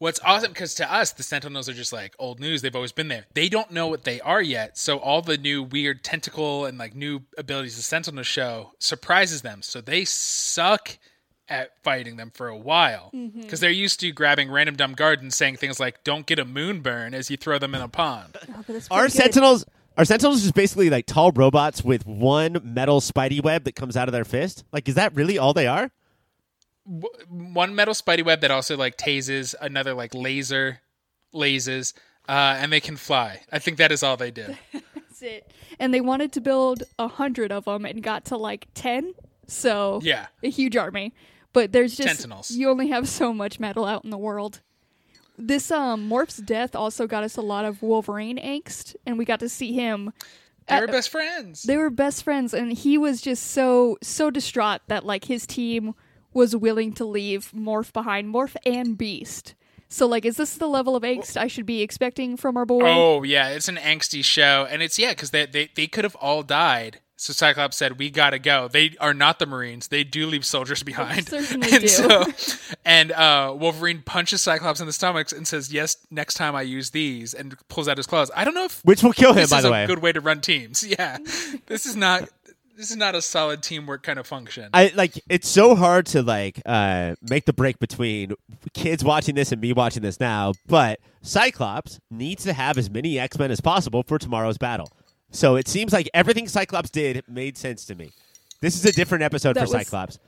[0.00, 2.62] What's awesome because to us the Sentinels are just like old news.
[2.62, 3.26] They've always been there.
[3.34, 4.78] They don't know what they are yet.
[4.78, 9.60] So all the new weird tentacle and like new abilities the Sentinels show surprises them.
[9.60, 10.96] So they suck
[11.48, 15.34] at fighting them for a while because they're used to grabbing random dumb guards and
[15.34, 18.38] saying things like "Don't get a moon burn" as you throw them in a pond.
[18.48, 19.12] Oh, Our good.
[19.12, 19.66] Sentinels,
[19.98, 24.08] our Sentinels, just basically like tall robots with one metal spidey web that comes out
[24.08, 24.64] of their fist.
[24.72, 25.90] Like, is that really all they are?
[26.86, 30.80] One metal spidey web that also like tases, another like laser
[31.34, 31.92] lasers,
[32.28, 33.40] uh, and they can fly.
[33.52, 34.56] I think that is all they do.
[34.94, 35.52] That's it.
[35.78, 39.14] And they wanted to build a hundred of them and got to like ten.
[39.46, 40.26] So Yeah.
[40.42, 41.12] a huge army.
[41.52, 42.52] But there's just Sentinels.
[42.52, 44.60] you only have so much metal out in the world.
[45.36, 49.40] This um Morph's death also got us a lot of Wolverine angst, and we got
[49.40, 50.12] to see him.
[50.68, 51.62] They were best friends.
[51.64, 55.94] they were best friends, and he was just so so distraught that like his team
[56.32, 59.54] was willing to leave Morph behind, Morph and Beast.
[59.88, 62.82] So like, is this the level of angst I should be expecting from our boy?
[62.84, 66.14] Oh yeah, it's an angsty show, and it's yeah because they, they they could have
[66.16, 67.00] all died.
[67.16, 69.88] So Cyclops said, "We gotta go." They are not the Marines.
[69.88, 71.28] They do leave soldiers behind.
[71.28, 71.88] certainly and do.
[71.88, 72.24] So,
[72.82, 76.90] and uh, Wolverine punches Cyclops in the stomachs and says, "Yes, next time I use
[76.90, 78.30] these," and pulls out his claws.
[78.34, 79.86] I don't know if Which will kill him, this by is the a way.
[79.86, 80.82] good way to run teams.
[80.86, 81.18] Yeah,
[81.66, 82.26] this is not
[82.80, 84.70] this is not a solid teamwork kind of function.
[84.72, 88.32] I like it's so hard to like uh make the break between
[88.72, 93.18] kids watching this and me watching this now, but Cyclops needs to have as many
[93.18, 94.90] X-Men as possible for tomorrow's battle.
[95.30, 98.12] So it seems like everything Cyclops did made sense to me.
[98.60, 100.18] This is a different episode That for was- Cyclops.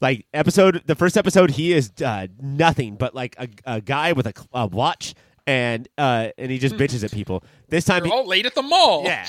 [0.00, 4.26] Like episode the first episode he is uh, nothing but like a, a guy with
[4.26, 5.14] a, a watch
[5.46, 7.42] and uh and he just bitches at people.
[7.68, 9.04] This time They're he, all late at the mall.
[9.04, 9.26] yeah.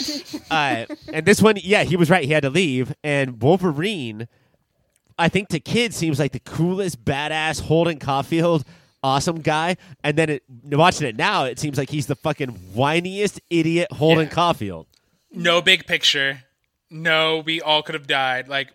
[0.52, 2.24] Uh, and this one, yeah, he was right.
[2.26, 2.94] He had to leave.
[3.04, 4.28] And Wolverine,
[5.18, 8.64] I think to kids seems like the coolest, badass Holden Caulfield,
[9.02, 9.78] awesome guy.
[10.04, 14.26] And then it, watching it now, it seems like he's the fucking whiniest idiot Holden
[14.26, 14.32] Yeah.
[14.34, 14.88] Caulfield.
[15.32, 16.44] no big picture.
[16.90, 18.48] No, we all could have died.
[18.48, 18.70] Like,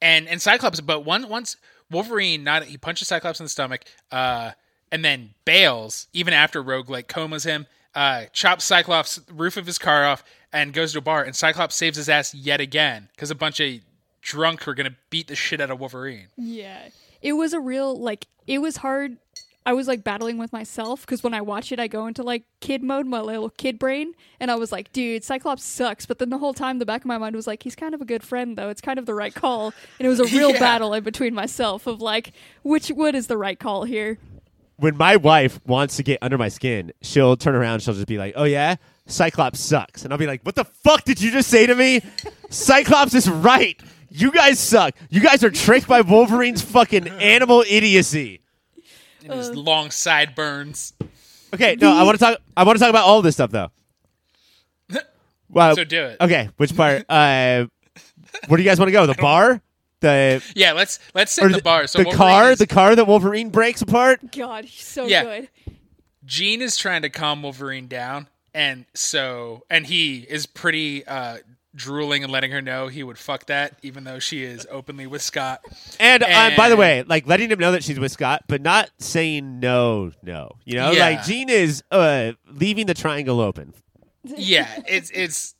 [0.00, 1.56] and and Cyclops, but one once
[1.90, 4.52] Wolverine, not he punches Cyclops in the stomach, uh,
[4.96, 9.76] and then bails even after Rogue like comas him, uh, chops Cyclops roof of his
[9.78, 10.24] car off,
[10.54, 13.60] and goes to a bar, and Cyclops saves his ass yet again because a bunch
[13.60, 13.74] of
[14.22, 16.28] drunk were gonna beat the shit out of Wolverine.
[16.38, 16.88] Yeah.
[17.20, 19.18] It was a real like it was hard.
[19.66, 22.44] I was like battling with myself because when I watch it, I go into like
[22.60, 26.06] kid mode, my little kid brain, and I was like, dude, Cyclops sucks.
[26.06, 28.00] But then the whole time, the back of my mind was like, he's kind of
[28.00, 28.68] a good friend, though.
[28.70, 29.74] It's kind of the right call.
[29.98, 30.60] And it was a real Yeah.
[30.60, 32.30] battle in between myself of like,
[32.62, 34.18] which what is the right call here?
[34.78, 38.18] When my wife wants to get under my skin, she'll turn around, she'll just be
[38.18, 38.76] like, oh, yeah?
[39.06, 40.04] Cyclops sucks.
[40.04, 42.02] And I'll be like, what the fuck did you just say to me?
[42.50, 43.80] Cyclops is right.
[44.10, 44.94] You guys suck.
[45.08, 48.40] You guys are tricked by Wolverine's fucking animal idiocy.
[49.24, 50.92] And his long sideburns.
[51.54, 52.38] Okay, no, I want to talk.
[52.56, 53.70] I want to talk about all this stuff though.
[55.48, 56.16] Well, So do it.
[56.20, 57.04] Okay, which part?
[57.08, 57.66] uh,
[58.48, 59.06] where do you guys want to go?
[59.06, 59.60] The bar,
[60.00, 61.86] the Yeah, let's let's sit or the bar.
[61.86, 64.32] So the Wolverine car, is- the car that Wolverine breaks apart.
[64.32, 65.22] God, he's so Yeah.
[65.24, 65.48] good.
[66.24, 71.38] Jean is trying to calm Wolverine down, and so and he is pretty uh,
[71.74, 75.20] drooling and letting her know he would fuck that, even though she is openly with
[75.22, 75.60] Scott.
[76.00, 78.90] And, uh, by the way, like letting him know that she's with Scott, but not
[78.98, 80.52] saying no, no.
[80.64, 81.04] You know, Yeah.
[81.04, 83.74] like Jean is uh, leaving the triangle open.
[84.24, 85.54] Yeah, it's it's.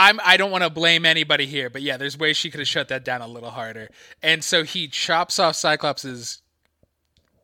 [0.00, 2.68] I'm I don't want to blame anybody here, but yeah, there's ways she could have
[2.68, 3.88] shut that down a little harder.
[4.22, 6.40] And so he chops off Cyclops's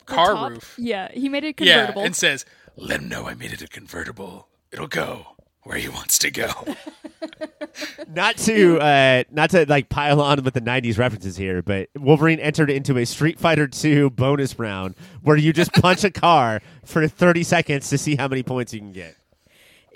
[0.06, 0.74] car roof.
[0.78, 2.02] Yeah, he made it Yeah, convertible.
[2.04, 2.46] and says,
[2.76, 4.48] "Let him know I made it a convertible.
[4.72, 6.48] It'll go where he wants to go."
[8.08, 12.40] not to uh, not to like pile on with the '90s references here, but Wolverine
[12.40, 17.06] entered into a Street Fighter II bonus round where you just punch a car for
[17.06, 19.14] 30 seconds to see how many points you can get.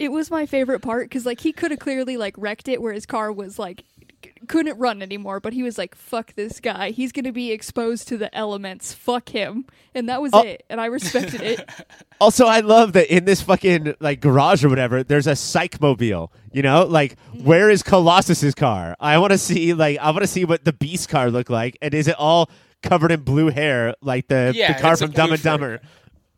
[0.00, 2.92] It was my favorite part because like he could have clearly like wrecked it where
[2.92, 3.84] his car was like
[4.24, 8.08] c- couldn't run anymore but he was like fuck this guy he's gonna be exposed
[8.08, 10.42] to the elements fuck him and that was Oh.
[10.42, 11.68] it and i respected it
[12.22, 16.30] Also, I love that in this fucking like garage or whatever, there's a psych mobile.
[16.52, 17.44] You know, like mm-hmm.
[17.46, 18.94] where is Colossus's car?
[19.00, 21.78] I want to see like I want to see what the Beast car looked like,
[21.80, 22.50] and is it all
[22.82, 25.42] covered in blue hair like the Yeah, the car it's a from Dumb blue and
[25.42, 25.80] Dumber?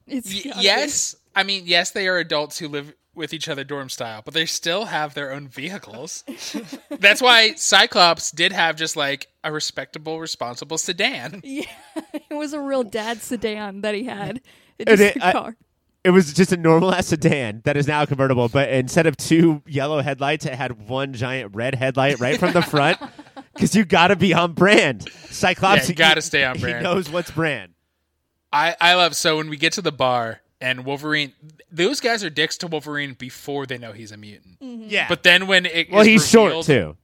[0.07, 0.65] it's Y- gotta be.
[0.67, 4.33] yes, I mean, yes, they are adults who live with each other dorm style, but
[4.35, 6.25] they still have their own vehicles.
[6.91, 11.41] That's why Cyclops did have just like a respectable, responsible sedan.
[11.45, 11.65] yeah
[12.15, 14.41] it was a real dad sedan that he had
[14.79, 15.57] it just it- a I- car
[16.05, 19.63] It was just a normal ass sedan that is now convertible, but instead of two
[19.67, 22.99] yellow headlights, it had one giant red headlight right from the front.
[23.55, 25.07] Because you got to be on brand.
[25.27, 26.79] Cyclops, Yeah, you gotta stay on brand.
[26.79, 26.85] he brand.
[26.85, 27.75] knows what's brand.
[28.53, 31.33] I I love so when we get to the bar and Wolverine,
[31.71, 34.61] those guys are dicks to Wolverine before they know he's a mutant.
[34.61, 34.85] Mm-hmm.
[34.89, 36.97] Yeah, But then when it well, is he's short too.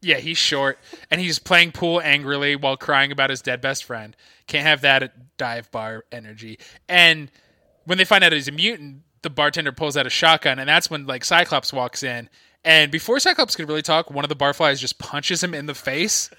[0.00, 0.78] Yeah, he's short,
[1.10, 4.14] and he's playing pool angrily while crying about his dead best friend.
[4.46, 6.60] Can't have that dive bar energy.
[6.88, 7.32] And
[7.84, 10.88] when they find out he's a mutant, the bartender pulls out a shotgun, and that's
[10.88, 12.28] when like Cyclops walks in.
[12.64, 15.74] And before Cyclops could really talk, one of the barflies just punches him in the
[15.74, 16.30] face,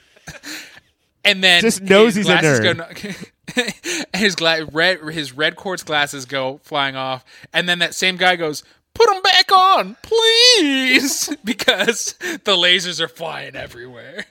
[1.25, 2.77] and then Just knows he's a nerd.
[2.77, 3.09] Go,
[4.15, 7.23] his gla- red his red quartz glasses go flying off,
[7.53, 8.63] and then that same guy goes.
[8.95, 14.25] Put them back on, please, because the lasers are flying everywhere.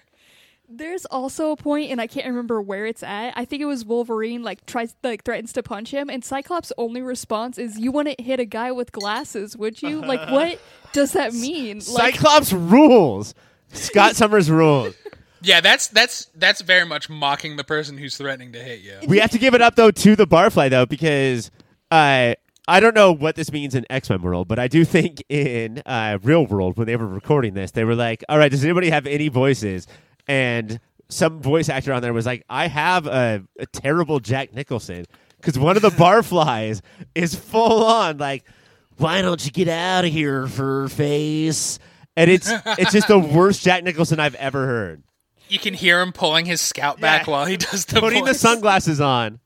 [0.69, 3.33] There's also a point, and I can't remember where it's at.
[3.37, 7.01] I think it was Wolverine, like tries, like threatens to punch him, and Cyclops' only
[7.01, 10.03] response is, "You wouldn't hit a guy with glasses, would you?
[10.03, 10.61] Like, what
[10.93, 11.81] does that mean?
[11.91, 13.35] Like, Cyclops rules.
[13.73, 14.95] Scott Summers rules.
[15.41, 18.99] Yeah, that's that's that's very much mocking the person who's threatening to hit you.
[19.07, 21.51] We have to give it up though to the Barfly though because
[21.91, 22.35] uh,
[22.67, 25.83] I don't know what this means in X Men world, but I do think in
[25.87, 28.91] uh, real world when they were recording this, they were like, "All right, does anybody
[28.91, 29.87] have any voices?"
[30.27, 35.07] And some voice actor on there was like, "I have a, a terrible Jack Nicholson
[35.41, 36.81] because one of the Barflies
[37.15, 38.45] is full on like."
[38.97, 41.79] Why don't you get out of here, fur face?
[42.17, 45.05] And it's it's just the worst Jack Nicholson I've ever heard.
[45.49, 47.33] You can hear him pulling his scout back Yeah.
[47.33, 49.41] while he does the Putting the sunglasses on.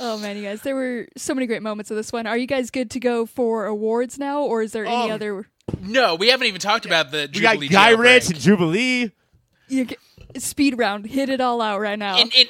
[0.00, 2.26] oh man, you guys, there were so many great moments of this one.
[2.26, 5.14] Are you guys good to go for awards now, or is there any Oh.
[5.14, 5.46] other?
[5.80, 7.98] No, we haven't even talked about the We got Jubilee Guy jailbreak.
[7.98, 9.10] Rich and Jubilee.
[9.68, 9.96] You, g-
[10.36, 12.16] speed round, hit it all out right now.
[12.18, 12.46] In, in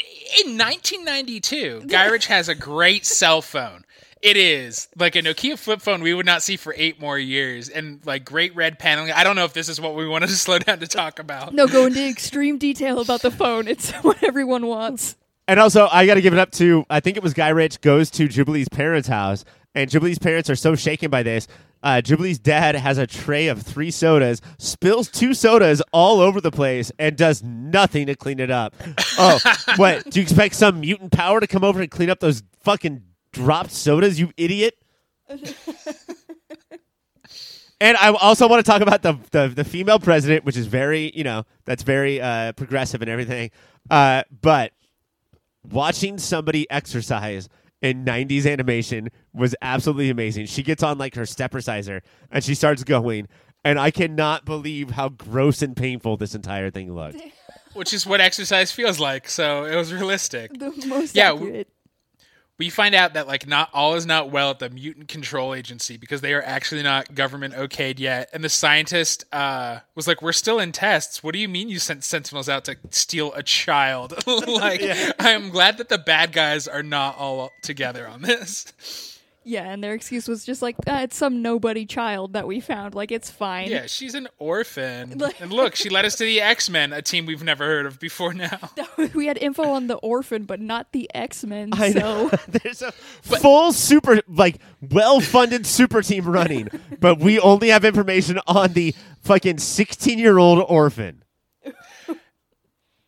[0.47, 3.82] in 1992, Guy Rich has a great cell phone.
[4.23, 7.69] It is like a Nokia flip phone we would not see for eight more years,
[7.69, 9.11] and like great red paneling.
[9.11, 11.53] I don't know if this is what we wanted to slow down to talk about.
[11.53, 13.67] no, go into extreme detail about the phone.
[13.67, 15.17] It's what everyone wants.
[15.49, 18.11] And also, I got to give it up to, I think it was Gyrich goes
[18.13, 19.45] to Jubilee's parents' house,
[19.75, 21.49] and Jubilee's parents are so shaken by this.
[21.83, 26.53] Uh, Jubilee's dad has a tray of three sodas, spills two sodas all over the
[26.53, 28.73] place, and does nothing to clean it up.
[29.19, 29.41] Oh,
[29.77, 30.09] what?
[30.09, 33.03] Do you expect some mutant power to come over and clean up those fucking
[33.33, 34.77] dropped sodas, you idiot?
[37.81, 41.11] And I also want to talk about the, the the female president, which is very,
[41.17, 43.51] you know, that's very uh, progressive and everything.
[43.91, 44.71] Uh, but
[45.69, 47.49] watching somebody exercise
[47.81, 50.47] in 90s animation was absolutely amazing.
[50.47, 53.27] She gets on like her stepper sizer and she starts going,
[53.65, 57.21] and I cannot believe how gross and painful this entire thing looked.
[57.75, 59.29] Which is what exercise feels like.
[59.29, 60.57] So it was realistic.
[60.57, 61.69] The most Yeah, w- accurate.
[62.59, 65.97] We find out that like not all is not well at the mutant control agency
[65.97, 68.29] because they are actually not government okayed yet.
[68.33, 71.23] And the scientist uh, was like we're still in tests.
[71.23, 74.15] What do you mean you sent sentinels out to steal a child?
[74.53, 74.83] Like
[75.19, 78.73] i'm glad that the bad guys are not all together on this
[79.45, 82.95] Yeah, and their excuse was just like, ah, it's some nobody child that we found.
[82.95, 83.69] Like, it's fine.
[83.71, 87.43] yeah she's an orphan and look she led us to the x-men a team we've
[87.43, 88.59] never heard of before now
[89.15, 91.71] we had info on the orphan, but not the X Men.
[91.73, 92.31] I So know.
[92.49, 96.69] There's a full super, like, well funded super team running,
[97.01, 101.22] but we only have information on the fucking 16 year old orphan.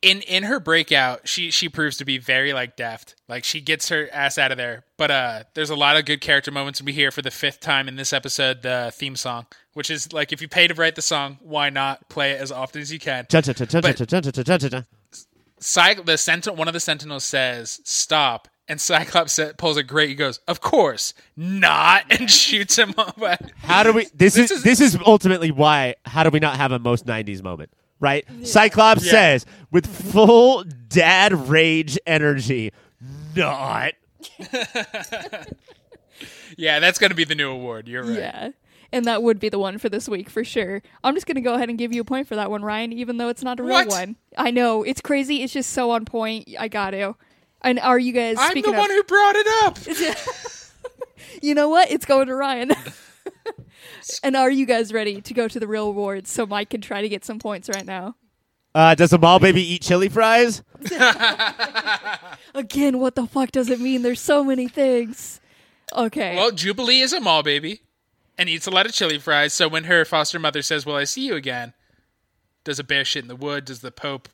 [0.05, 3.15] In in her breakout, she she proves to be very like deft.
[3.29, 4.85] Like she gets her ass out of there.
[4.97, 6.83] But uh there's a lot of good character moments.
[6.83, 10.33] We hear for the fifth time in this episode the theme song, which is like
[10.33, 12.99] if you pay to write the song, why not play it as often as you
[12.99, 13.27] can?
[13.83, 13.97] But-.
[15.61, 20.11] Cy- the sentinel, one of the sentinels says stop, and Cyclops pulls a great.
[20.11, 22.95] He goes, "Of course not," and shoots him.
[23.59, 24.05] How do we?
[24.15, 25.95] This, This is, is- this is ultimately why.
[26.05, 27.71] How do we not have a most '90s moment?
[28.01, 28.27] Right?
[28.43, 29.11] Cyclops Yeah.
[29.13, 32.73] says with full dad rage energy,
[33.37, 33.95] "Not."
[36.57, 37.89] Yeah, that's gonna be the new award.
[37.89, 38.19] You're right.
[38.19, 38.51] Yeah.
[38.93, 40.81] And that would be the one for this week for sure.
[41.03, 42.93] I'm just going to go ahead and give you a point for that one, Ryan,
[42.93, 43.89] even though it's not a real What?
[43.89, 44.15] one.
[44.39, 44.85] I know.
[44.85, 45.43] It's crazy.
[45.43, 46.49] It's just so on point.
[46.57, 47.17] I got to.
[47.63, 49.79] And are you guys I'm the one of who brought it up.
[51.43, 51.91] You know what?
[51.91, 52.71] It's going to Ryan.
[54.23, 57.03] and are you guys ready to go to the real awards so Mike can try
[57.03, 58.17] to get some points right now?
[58.75, 60.63] Uh, does a mall baby eat chili fries?
[62.55, 64.03] Again, what the fuck does it mean?
[64.03, 65.41] There's so many things.
[65.93, 66.37] Okay.
[66.37, 67.81] Well, Jubilee is a mall baby
[68.39, 69.53] and eats a lot of chili fries.
[69.53, 71.73] So when her foster mother says, "Will I see you again?"
[72.65, 73.65] Does a bear shit in the wood?
[73.65, 74.29] Does the Pope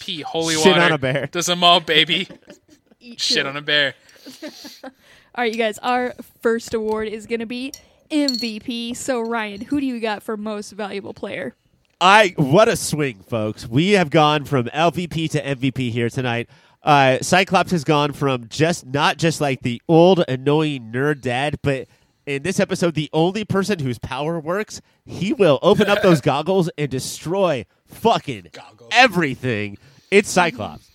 [0.00, 0.80] pee holy Shit water?
[0.82, 1.26] on a bear.
[1.26, 2.28] Does a mall baby
[3.00, 3.94] Eat shit on a bear?
[4.44, 4.90] All
[5.38, 5.78] right, you guys.
[5.78, 7.72] Our first award is going to be
[8.10, 8.96] MVP.
[8.96, 11.54] So, Ryan, who do you got for most valuable player?
[12.00, 13.68] I what a swing, folks.
[13.68, 16.48] We have gone from LVP to MVP here tonight.
[16.82, 21.88] Uh, Cyclops has gone from just not just like the old annoying nerd dad, but
[22.24, 24.80] in this episode, the only person whose power works.
[25.04, 28.90] He will open up those goggles and destroy fucking Goggles.
[28.92, 29.76] everything.
[30.10, 30.89] It's Cyclops.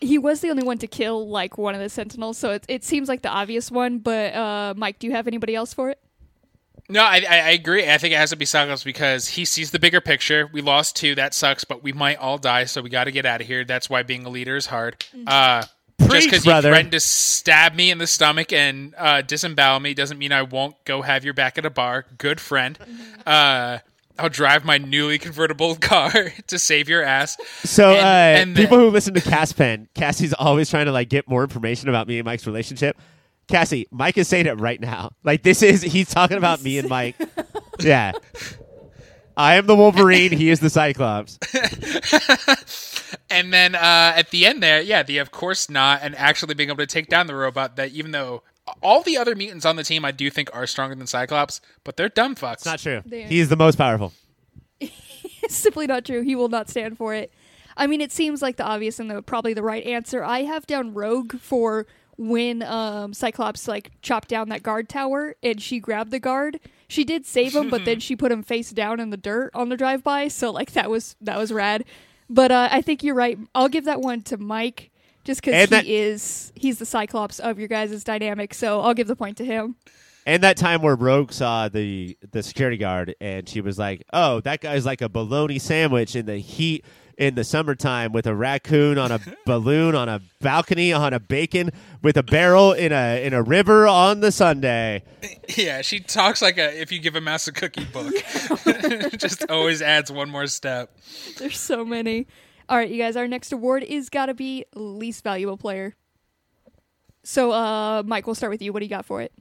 [0.00, 2.84] He was the only one to kill like one of the Sentinels, so it, it
[2.84, 3.98] seems like the obvious one.
[3.98, 5.98] But uh, Mike, do you have anybody else for it?
[6.88, 7.88] No, I, I, I agree.
[7.88, 10.50] I think it has to be Cyclops because he sees the bigger picture.
[10.52, 13.24] We lost two, that sucks, but we might all die, so we got to get
[13.24, 13.64] out of here.
[13.64, 15.04] That's why being a leader is hard.
[15.26, 15.64] Uh,
[16.00, 16.70] just because you brother.
[16.70, 20.82] threatened to stab me in the stomach and uh, disembowel me doesn't mean I won't
[20.84, 22.06] go have your back at a bar.
[22.18, 22.78] Good friend.
[23.24, 23.78] Uh,
[24.20, 26.12] I'll drive my newly convertible car
[26.46, 27.36] to save your ass.
[27.64, 30.92] So, And- uh, and people the- who listen to Cass Pen, Cassie's always trying to
[30.92, 32.96] like get more information about me and Mike's relationship.
[33.48, 35.10] Cassie, Mike is saying it right now.
[35.24, 37.16] Like this is he's talking about me and Mike.
[37.80, 38.12] yeah.
[39.36, 41.38] I am the Wolverine, he is the Cyclops.
[43.32, 43.78] And then uh,
[44.16, 47.08] at the end there, yeah, the of course not, and actually being able to take
[47.08, 47.76] down the robot.
[47.76, 48.42] That even though
[48.82, 51.96] all the other mutants on the team, I do think are stronger than Cyclops, but
[51.96, 52.54] they're dumb fucks.
[52.54, 53.02] It's not true.
[53.04, 53.26] There.
[53.26, 54.12] He is the most powerful.
[55.42, 56.22] It's simply not true.
[56.22, 57.32] He will not stand for it.
[57.76, 60.22] I mean, it seems like the obvious and the probably the right answer.
[60.22, 65.60] I have down Rogue for when um, Cyclops like chopped down that guard tower and
[65.60, 66.60] she grabbed the guard.
[66.88, 69.70] She did save him, but then she put him face down in the dirt on
[69.70, 70.28] the drive by.
[70.28, 71.84] So like that was that was rad.
[72.28, 73.38] But uh, I think you're right.
[73.54, 74.89] I'll give that one to Mike
[75.24, 78.54] just because he And that- is he's the Cyclops of your guys' dynamic.
[78.54, 79.76] So I'll give the point to him.
[80.26, 84.40] And that time where Rogue saw the the security guard and she was like, "Oh,
[84.40, 86.84] that guy's like a bologna sandwich in the heat
[87.16, 91.70] in the summertime with a raccoon on a balloon on a balcony on a bacon
[92.02, 95.02] with a barrel in a in a river on the Sunday."
[95.56, 98.12] Yeah, she talks like a if you give a mouse a cookie book.
[99.16, 100.94] Just always adds one more step.
[101.38, 102.26] There's so many.
[102.70, 103.16] All right, you guys.
[103.16, 105.94] Our next award is got to be least valuable player.
[107.24, 108.72] So, uh, Mike, we'll start with you.
[108.72, 109.32] What do you got for it?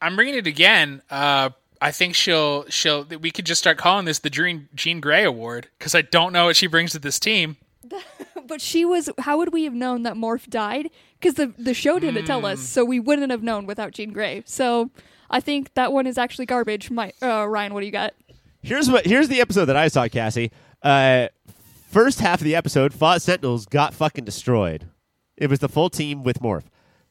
[0.00, 1.02] I'm bringing it again.
[1.10, 3.04] Uh, I think she'll she'll.
[3.04, 6.44] We could just start calling this the Jean Jean Grey Award because I don't know
[6.46, 7.56] what she brings to this team.
[8.46, 9.08] But she was.
[9.20, 10.90] How would we have known that Morph died?
[11.18, 12.44] Because the the show didn't tell Hmm.
[12.46, 14.42] us, so we wouldn't have known without Jean Grey.
[14.44, 14.90] So,
[15.30, 16.90] I think that one is actually garbage.
[16.90, 18.12] My uh, Ryan, what do you got?
[18.60, 20.52] Here's what here's the episode that I saw, Cassie.
[20.82, 21.28] Uh,
[21.94, 24.88] first half of the episode, fought Sentinels got fucking destroyed.
[25.36, 26.64] It was the full team with Morph.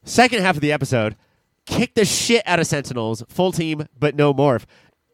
[0.04, 1.16] Second half of the episode,
[1.64, 4.64] kicked the shit out of Sentinels, full team, but no Morph.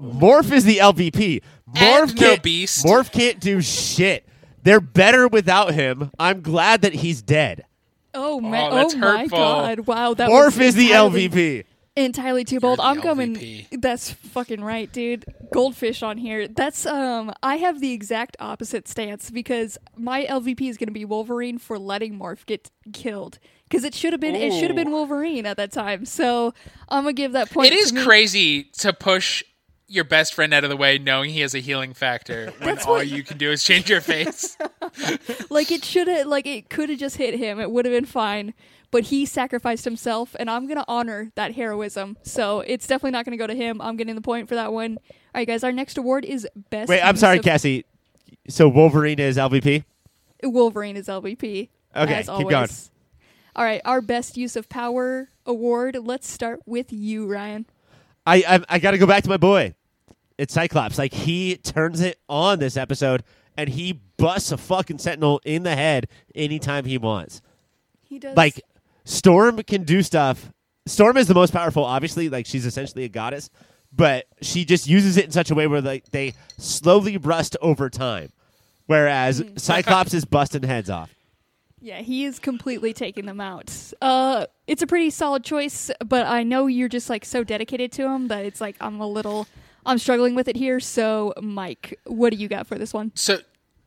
[0.03, 1.43] Morph is the LVP.
[1.73, 2.85] Morph And no can't, Beast.
[2.85, 4.27] Morph can't do shit.
[4.65, 6.11] They're better without him.
[6.19, 7.65] I'm glad that he's dead.
[8.13, 8.73] Oh man!
[8.73, 9.39] Oh, that's oh my hurtful.
[9.39, 9.81] god!
[9.87, 11.65] Wow, that Morph was is the entirely- LVP.
[12.05, 12.81] Entirely too bold.
[12.81, 13.37] I'm coming.
[13.37, 13.81] LVP.
[13.81, 15.25] That's fucking right, dude.
[15.53, 16.49] Goldfish on here.
[16.49, 17.33] That's um.
[17.43, 21.79] I have the exact opposite stance because my LVP is going to be Wolverine for
[21.79, 25.57] letting Morph get killed because it should have been it should have been Wolverine at
[25.57, 26.05] that time.
[26.05, 26.53] So
[26.89, 27.69] I'm gonna give that point.
[27.69, 29.43] It is to crazy to push
[29.87, 32.95] your best friend out of the way, knowing he has a healing factor when all
[32.95, 34.57] what- you can do is change your face.
[35.51, 36.27] Like it should have.
[36.27, 37.61] Like it could have just hit him.
[37.61, 38.55] It would have been fine.
[38.93, 42.17] But he sacrificed himself, and I'm gonna honor that heroism.
[42.23, 43.81] So it's definitely not gonna go to him.
[43.81, 44.99] I'm getting the point for that one.
[44.99, 45.63] All right, guys.
[45.63, 46.89] Our next award is best.
[46.89, 47.85] Wait, I'm sorry, of- Cassie.
[48.49, 49.85] so Wolverine is LVP.
[50.43, 51.69] Wolverine is LVP.
[51.95, 52.49] Okay, as keep always.
[52.49, 52.69] going.
[53.57, 55.97] All right, our best use of power award.
[56.01, 57.67] Let's start with you, Ryan.
[58.27, 59.75] I I, I got to go back to my boy.
[60.39, 60.99] It's Cyclops.
[60.99, 63.23] Like he turns it on this episode,
[63.57, 67.43] and he busts a fucking Sentinel in the head anytime he wants.
[68.03, 68.61] He does Like
[69.05, 70.53] Storm can do stuff.
[70.87, 72.29] Storm is the most powerful, obviously.
[72.29, 73.51] Like she's essentially a goddess,
[73.93, 77.91] but she just uses it in such a way where like they slowly rust over
[77.91, 78.33] time,
[78.87, 81.15] whereas Cyclops is busting heads off.
[81.83, 83.73] Yeah, he is completely taking them out.
[84.03, 88.07] Uh, it's a pretty solid choice, but I know you're just like so dedicated to
[88.07, 89.47] him that it's like I'm a little,
[89.87, 90.79] I'm struggling with it here.
[90.79, 93.13] So, Mike, what do you got for this one?
[93.15, 93.39] So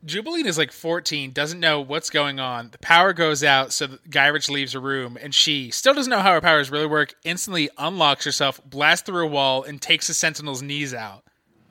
[0.06, 2.70] Jubilee is like 14, doesn't know what's going on.
[2.72, 6.34] The power goes out, so Gyrich leaves her room, and she still doesn't know how
[6.34, 7.14] her powers really work.
[7.24, 11.24] Instantly unlocks herself, blasts through a wall, and takes the Sentinel's knees out.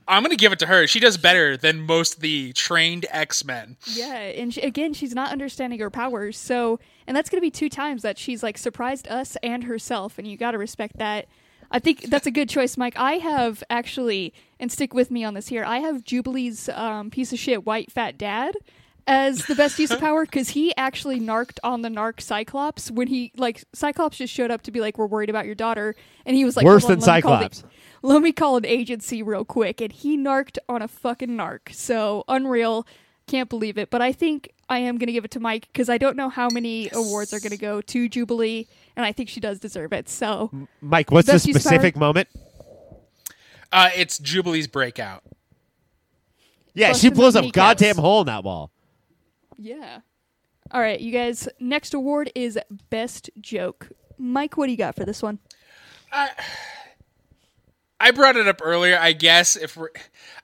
[0.09, 0.87] I'm gonna give it to her.
[0.87, 3.77] She does better than most of the trained X Men.
[3.87, 6.37] Yeah, and she, again, she's not understanding her powers.
[6.37, 10.27] So, and that's to be two times that she's like surprised us and herself, and
[10.27, 11.29] you got to respect that.
[11.73, 12.95] I think that's a good choice, Mike.
[12.97, 15.65] I have actually, and stick with me on this here.
[15.65, 18.55] I have Jubilee's um, piece of shit white fat dad
[19.07, 23.09] as the best use of power because he actually narked on the narc Cyclops when
[23.09, 25.97] he like Cyclops just showed up to be like, "We're worried about your daughter,"
[26.27, 27.65] and he was like, Worse than let me call the- Cyclops.
[28.03, 29.81] let me call an agency real quick.
[29.81, 31.75] And he narked on a fucking narc.
[31.75, 32.87] So unreal.
[33.29, 33.89] Can't believe it.
[33.89, 36.29] But I think I am going to give it to Mike because I don't know
[36.29, 38.67] how many awards are going to go to Jubilee.
[38.97, 40.09] And I think she does deserve it.
[40.09, 40.51] So
[40.81, 42.29] Mike, what's the Best use specific moment?
[43.71, 45.23] Uh, it's Jubilee's breakout.
[46.75, 48.71] Yeah, Busting she blows a goddamn hole in that wall.
[49.59, 50.01] yeah.
[50.71, 51.49] All right, you guys.
[51.61, 52.59] Next award is
[52.89, 53.91] Best Joke.
[54.17, 55.39] Mike, what do you got for this one?
[58.01, 58.99] I brought it up earlier.
[58.99, 59.91] I guess if we're,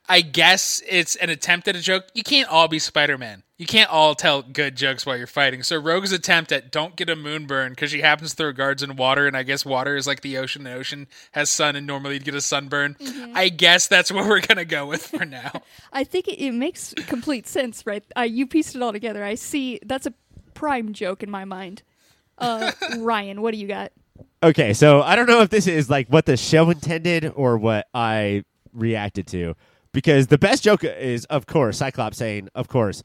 [0.07, 2.05] I guess it's an attempt at a joke.
[2.13, 3.43] You can't all be Spider Man.
[3.59, 5.63] You can't all tell good jokes while you're fighting.
[5.63, 8.95] So Rogue's attempt at don't get a moonburn because she happens to throw guards in
[8.95, 10.63] water, and I guess water is like the ocean.
[10.63, 12.95] The ocean has sun, and normally you'd get a sunburn.
[13.35, 15.51] I guess that's what we're gonna go with for now.
[15.91, 18.01] I think it, it makes complete sense, right?
[18.17, 19.25] Uh, you pieced it all together.
[19.25, 19.81] I see.
[19.85, 20.13] That's a
[20.53, 21.83] prime joke in my mind.
[22.37, 23.91] Uh, Ryan, what do you got?
[24.41, 27.87] Okay, so I don't know if this is like what the show intended or what
[27.93, 29.55] I reacted to,
[29.91, 33.03] because the best joke is, of course, Cyclops saying, "Of course,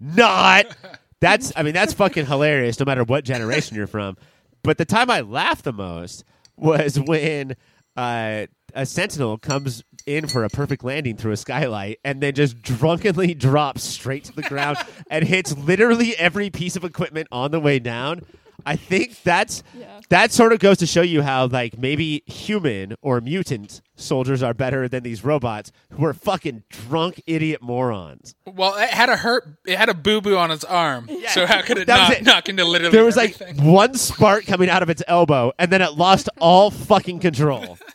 [0.00, 0.66] not."
[1.20, 4.18] That's, I mean, that's fucking hilarious, no matter what generation you're from.
[4.62, 6.24] But the time I laughed the most
[6.56, 7.56] was when
[7.96, 12.60] uh, a Sentinel comes in for a perfect landing through a skylight and then just
[12.62, 14.78] drunkenly drops straight to the ground
[15.10, 18.20] and hits literally every piece of equipment on the way down.
[18.66, 20.00] I think that's Yeah.
[20.10, 24.52] that sort of goes to show you how like maybe human or mutant soldiers are
[24.52, 28.34] better than these robots who are fucking drunk idiot morons.
[28.44, 29.44] Well, it had a hurt.
[29.66, 31.06] It had a boo boo on its arm.
[31.08, 31.30] Yeah.
[31.30, 32.24] So how could it That not it.
[32.24, 33.56] knock into literally There was everything?
[33.56, 37.78] like one spark coming out of its elbow and then it lost all fucking control.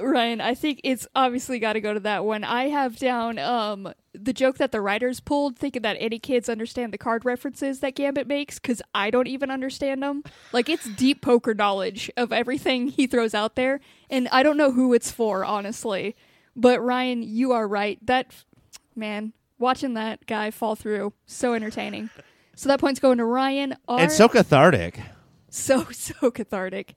[0.00, 2.44] Ryan, I think it's obviously got to go to that one.
[2.44, 6.92] I have down um, the joke that the writers pulled, thinking that any kids understand
[6.92, 10.22] the card references that Gambit makes, because I don't even understand them.
[10.52, 13.80] Like, it's deep poker knowledge of everything he throws out there,
[14.10, 16.16] and I don't know who it's for, honestly.
[16.54, 17.98] But Ryan, you are right.
[18.06, 18.34] That,
[18.96, 22.10] man, watching that guy fall through, so entertaining.
[22.56, 23.76] So that point's going to Ryan.
[23.86, 25.00] Our, and so cathartic.
[25.48, 26.96] so so cathartic.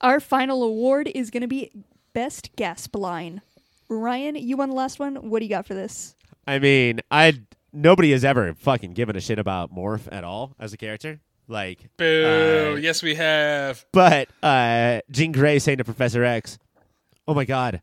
[0.00, 1.72] Our final award is going to be
[2.12, 3.42] best gasp line.
[3.88, 5.16] Ryan, you won the last one.
[5.16, 6.14] What do you got for this?
[6.46, 7.40] I mean, I
[7.72, 11.20] nobody has ever fucking given a shit about Morph at all as a character.
[11.48, 12.74] Like Boo!
[12.74, 13.84] uh, yes, we have.
[13.92, 16.58] But uh, Jean Grey saying to Professor X,
[17.26, 17.82] "Oh my God,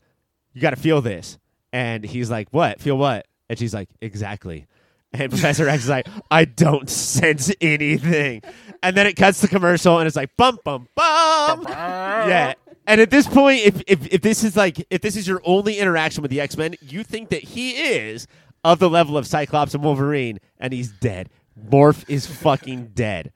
[0.54, 1.38] you got to feel this,"
[1.74, 2.80] and he's like, "What?
[2.80, 4.68] Feel what?" And she's like, "Exactly."
[5.14, 8.42] And Professor X is like, "I don't sense anything,"
[8.84, 12.54] and then it cuts the commercial, and it's like, "Bum bum bum." yeah.
[12.88, 15.78] And at this point, if, if if this is like if this is your only
[15.78, 18.28] interaction with the X Men, you think that he is
[18.64, 21.30] of the level of Cyclops and Wolverine, and he's dead.
[21.70, 23.34] Morph is fucking dead.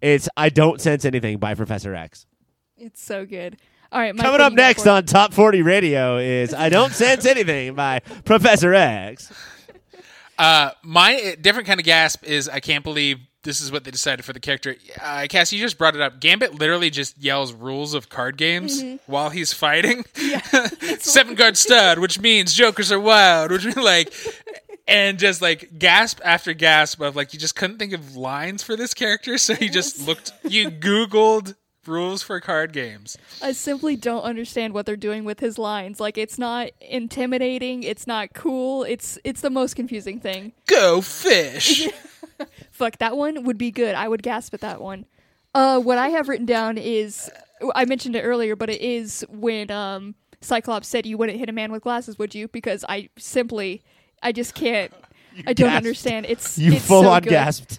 [0.00, 2.26] It's I don't sense anything by Professor X.
[2.78, 3.58] It's so good.
[3.92, 6.68] All right, Mike, Coming up do you got next on Top 40 Radio is I
[6.68, 9.32] Don't Sense Anything by Professor X.
[10.38, 14.24] Uh, my different kind of gasp is I can't believe this is what they decided
[14.24, 14.76] for the character.
[15.00, 16.20] Uh, Cassie, you just brought it up.
[16.20, 19.10] Gambit literally just yells rules of card games Mm-hmm.
[19.10, 20.04] while he's fighting.
[20.98, 24.12] Seven card stud, which means jokers are wild, which means like,
[24.86, 28.76] and just like gasp after gasp of like you just couldn't think of lines for
[28.76, 30.32] this character, so you just looked.
[30.44, 31.54] You Googled
[31.86, 33.16] Rules for card games.
[33.40, 35.98] I simply don't understand what they're doing with his lines.
[36.00, 38.84] Like it's not intimidating, it's not cool.
[38.84, 40.52] It's it's the most confusing thing.
[40.66, 41.88] Go fish.
[42.70, 43.94] Fuck, that one would be good.
[43.94, 45.06] I would gasp at that one.
[45.54, 47.30] Uh, what I have written down is
[47.74, 51.52] I mentioned it earlier, but it is when um, Cyclops said you wouldn't hit a
[51.52, 52.48] man with glasses, would you?
[52.48, 53.82] Because I simply,
[54.22, 54.92] I just can't.
[55.46, 55.76] I don't gasped.
[55.76, 56.26] understand.
[56.28, 57.30] It's You it's full so on good.
[57.30, 57.78] gasped.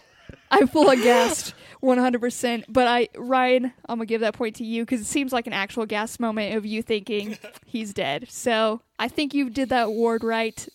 [0.52, 2.66] I full on gasped, one hundred percent.
[2.68, 5.54] But I, Ryan, I'm gonna give that point to you because it seems like an
[5.54, 8.26] actual gasp moment of you thinking he's dead.
[8.30, 10.68] So I think you did that award right.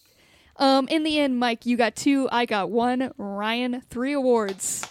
[0.56, 2.28] Um, in the end, Mike, you got two.
[2.30, 3.12] I got one.
[3.16, 4.86] Ryan, three awards.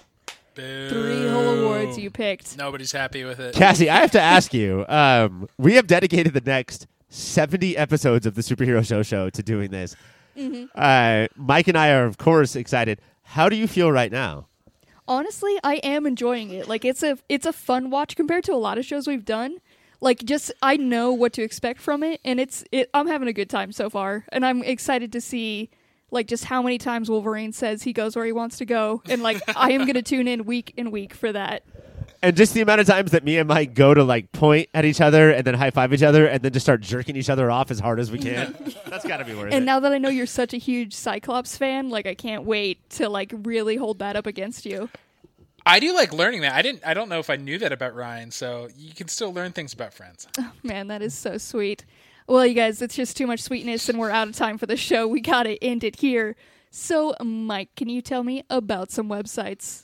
[0.55, 2.57] Three whole awards you picked.
[2.57, 3.55] Nobody's happy with it.
[3.55, 4.85] Cassie, I have to ask you.
[4.87, 9.71] Um, we have dedicated the next seventy episodes of the Superhero Show Show to doing
[9.71, 9.95] this.
[10.37, 10.65] Mm-hmm.
[10.75, 12.99] Uh, Mike and I are, of course, excited.
[13.23, 14.47] How do you feel right now?
[15.05, 18.55] honestly i am enjoying it like it's a it's a fun watch compared to a
[18.55, 19.57] lot of shows we've done
[20.03, 23.33] like just i know what to expect from it and it's it i'm having a
[23.33, 25.69] good time so far and i'm excited to see
[26.11, 29.23] like just how many times wolverine says he goes where he wants to go and
[29.23, 31.63] like i am gonna tune in week in week for that
[32.21, 34.85] And just the amount of times that me and Mike go to like point at
[34.85, 37.51] each other and then high five each other and then just start jerking each other
[37.51, 38.55] off as hard as we can.
[38.87, 39.65] That's got to be worth and it.
[39.65, 43.09] now that i know you're such a huge cyclops fan like i can't wait to
[43.09, 44.89] like really hold that up against you
[45.65, 46.53] I do like learning that.
[46.53, 46.85] I didn't.
[46.85, 48.31] I don't know if I knew that about Ryan.
[48.31, 50.27] So you can still learn things about friends.
[50.37, 51.85] Oh, Man, that is so sweet.
[52.27, 54.77] Well, you guys, it's just too much sweetness, and we're out of time for the
[54.77, 55.07] show.
[55.07, 56.35] We gotta end it here.
[56.71, 59.83] So, Mike, can you tell me about some websites?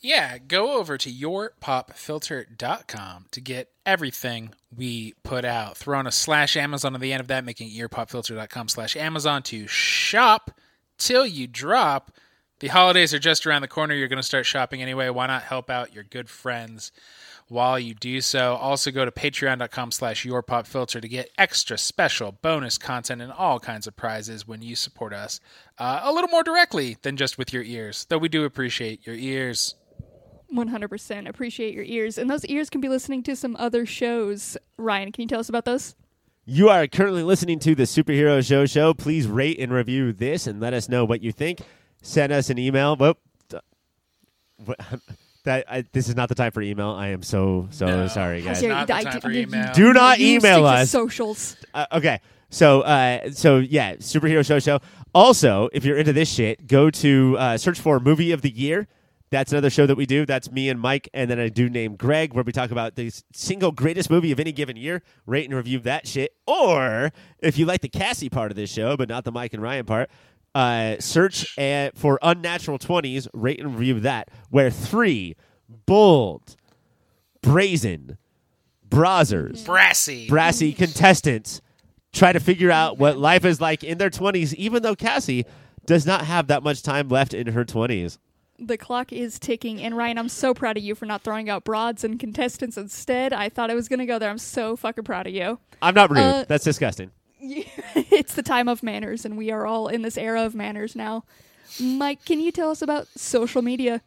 [0.00, 5.76] Yeah, go over to yourpopfilter.com to get everything we put out.
[5.76, 9.42] Throw on a slash Amazon at the end of that, making it yourpopfilter.com slash Amazon
[9.44, 10.50] to shop
[10.98, 12.12] till you drop.
[12.58, 13.94] The holidays are just around the corner.
[13.94, 15.10] You're going to start shopping anyway.
[15.10, 16.90] Why not help out your good friends
[17.48, 18.54] while you do so?
[18.54, 23.86] Also go to patreon.com slash yourpopfilter to get extra special bonus content and all kinds
[23.86, 25.38] of prizes when you support us
[25.78, 29.16] uh, a little more directly than just with your ears, though we do appreciate your
[29.16, 29.74] ears.
[30.54, 32.16] 100% appreciate your ears.
[32.16, 34.56] And those ears can be listening to some other shows.
[34.78, 35.94] Ryan, can you tell us about those?
[36.46, 38.94] You are currently listening to the Superhero Show Show.
[38.94, 41.60] Please rate and review this and let us know what you think.
[42.06, 42.96] Send us an email.
[42.96, 43.18] Whoop.
[45.44, 46.88] That I, this is not the time for email.
[46.90, 48.08] I am so so No.
[48.08, 48.60] sorry, guys.
[48.60, 49.72] dare not the time for email.
[49.74, 50.90] Do not you email stick to us.
[50.90, 51.56] socials.
[51.72, 52.20] Uh, okay.
[52.50, 54.80] So, uh, so yeah, superhero show show.
[55.14, 58.88] Also, if you're into this shit, go to uh, search for movie of the year.
[59.30, 60.26] That's another show that we do.
[60.26, 63.12] That's me and Mike, and then I do name Greg, where we talk about the
[63.32, 66.34] single greatest movie of any given year, rate and review that shit.
[66.48, 69.62] Or if you like the Cassie part of this show, but not the Mike and
[69.62, 70.10] Ryan part,
[70.56, 74.30] uh, search at, for Unnatural Twenties, rate and review that.
[74.48, 75.36] Where three
[75.84, 76.56] bold,
[77.42, 78.16] brazen,
[78.88, 80.26] brazzers, Brassy.
[80.28, 81.60] brassy contestants
[82.14, 85.44] try to figure out what life is like in their 20s, even though Cassie
[85.84, 88.16] does not have that much time left in her 20s.
[88.58, 89.82] The clock is ticking.
[89.82, 93.34] And Ryan, I'm so proud of you for not throwing out broads and contestants instead.
[93.34, 94.30] I thought I was going to go there.
[94.30, 95.58] I'm so fucking proud of you.
[95.82, 96.20] I'm not rude.
[96.20, 97.10] Uh, That's disgusting.
[97.94, 101.24] it's the time of manners, and we are all in this era of manners now.
[101.80, 104.02] Mike, can you tell us about social media?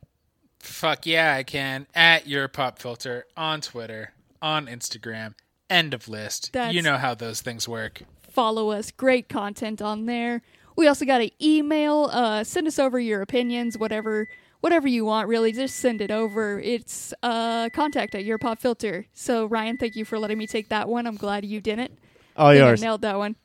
[0.59, 1.87] Fuck yeah, I can.
[1.95, 5.33] At your pop filter on Twitter, on Instagram.
[5.69, 6.51] End of list.
[6.53, 8.01] That's- You know how those things work.
[8.29, 8.91] Follow us.
[8.91, 10.41] Great content on there.
[10.75, 12.09] We also got an email.
[12.11, 14.27] Uh, send us over your opinions, whatever
[14.61, 15.27] whatever you want.
[15.27, 16.59] Really, just send it over.
[16.59, 19.05] It's uh, contact at your pop filter.
[19.13, 21.05] So Ryan, thank you for letting me take that one.
[21.07, 21.97] I'm glad you didn't.
[22.39, 22.81] All think yours.
[22.81, 23.35] nailed that one.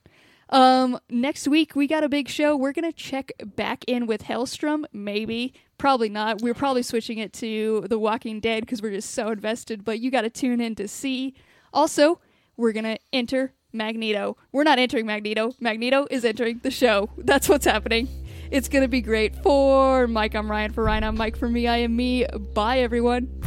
[0.50, 2.56] Um, next week we got a big show.
[2.56, 4.84] We're gonna check back in with Helstrom.
[4.92, 6.42] Maybe, probably not.
[6.42, 9.84] We're probably switching it to The Walking Dead because we're just so invested.
[9.84, 11.34] But you got to tune in to see.
[11.72, 12.20] Also,
[12.56, 14.36] we're gonna enter Magneto.
[14.52, 15.52] We're not entering Magneto.
[15.58, 17.10] Magneto is entering the show.
[17.18, 18.08] That's what's happening.
[18.50, 19.34] It's gonna be great.
[19.42, 20.72] For Mike, I'm Ryan.
[20.72, 21.36] For Ryan, I'm Mike.
[21.36, 22.26] For me, I am me.
[22.54, 23.40] Bye, everyone.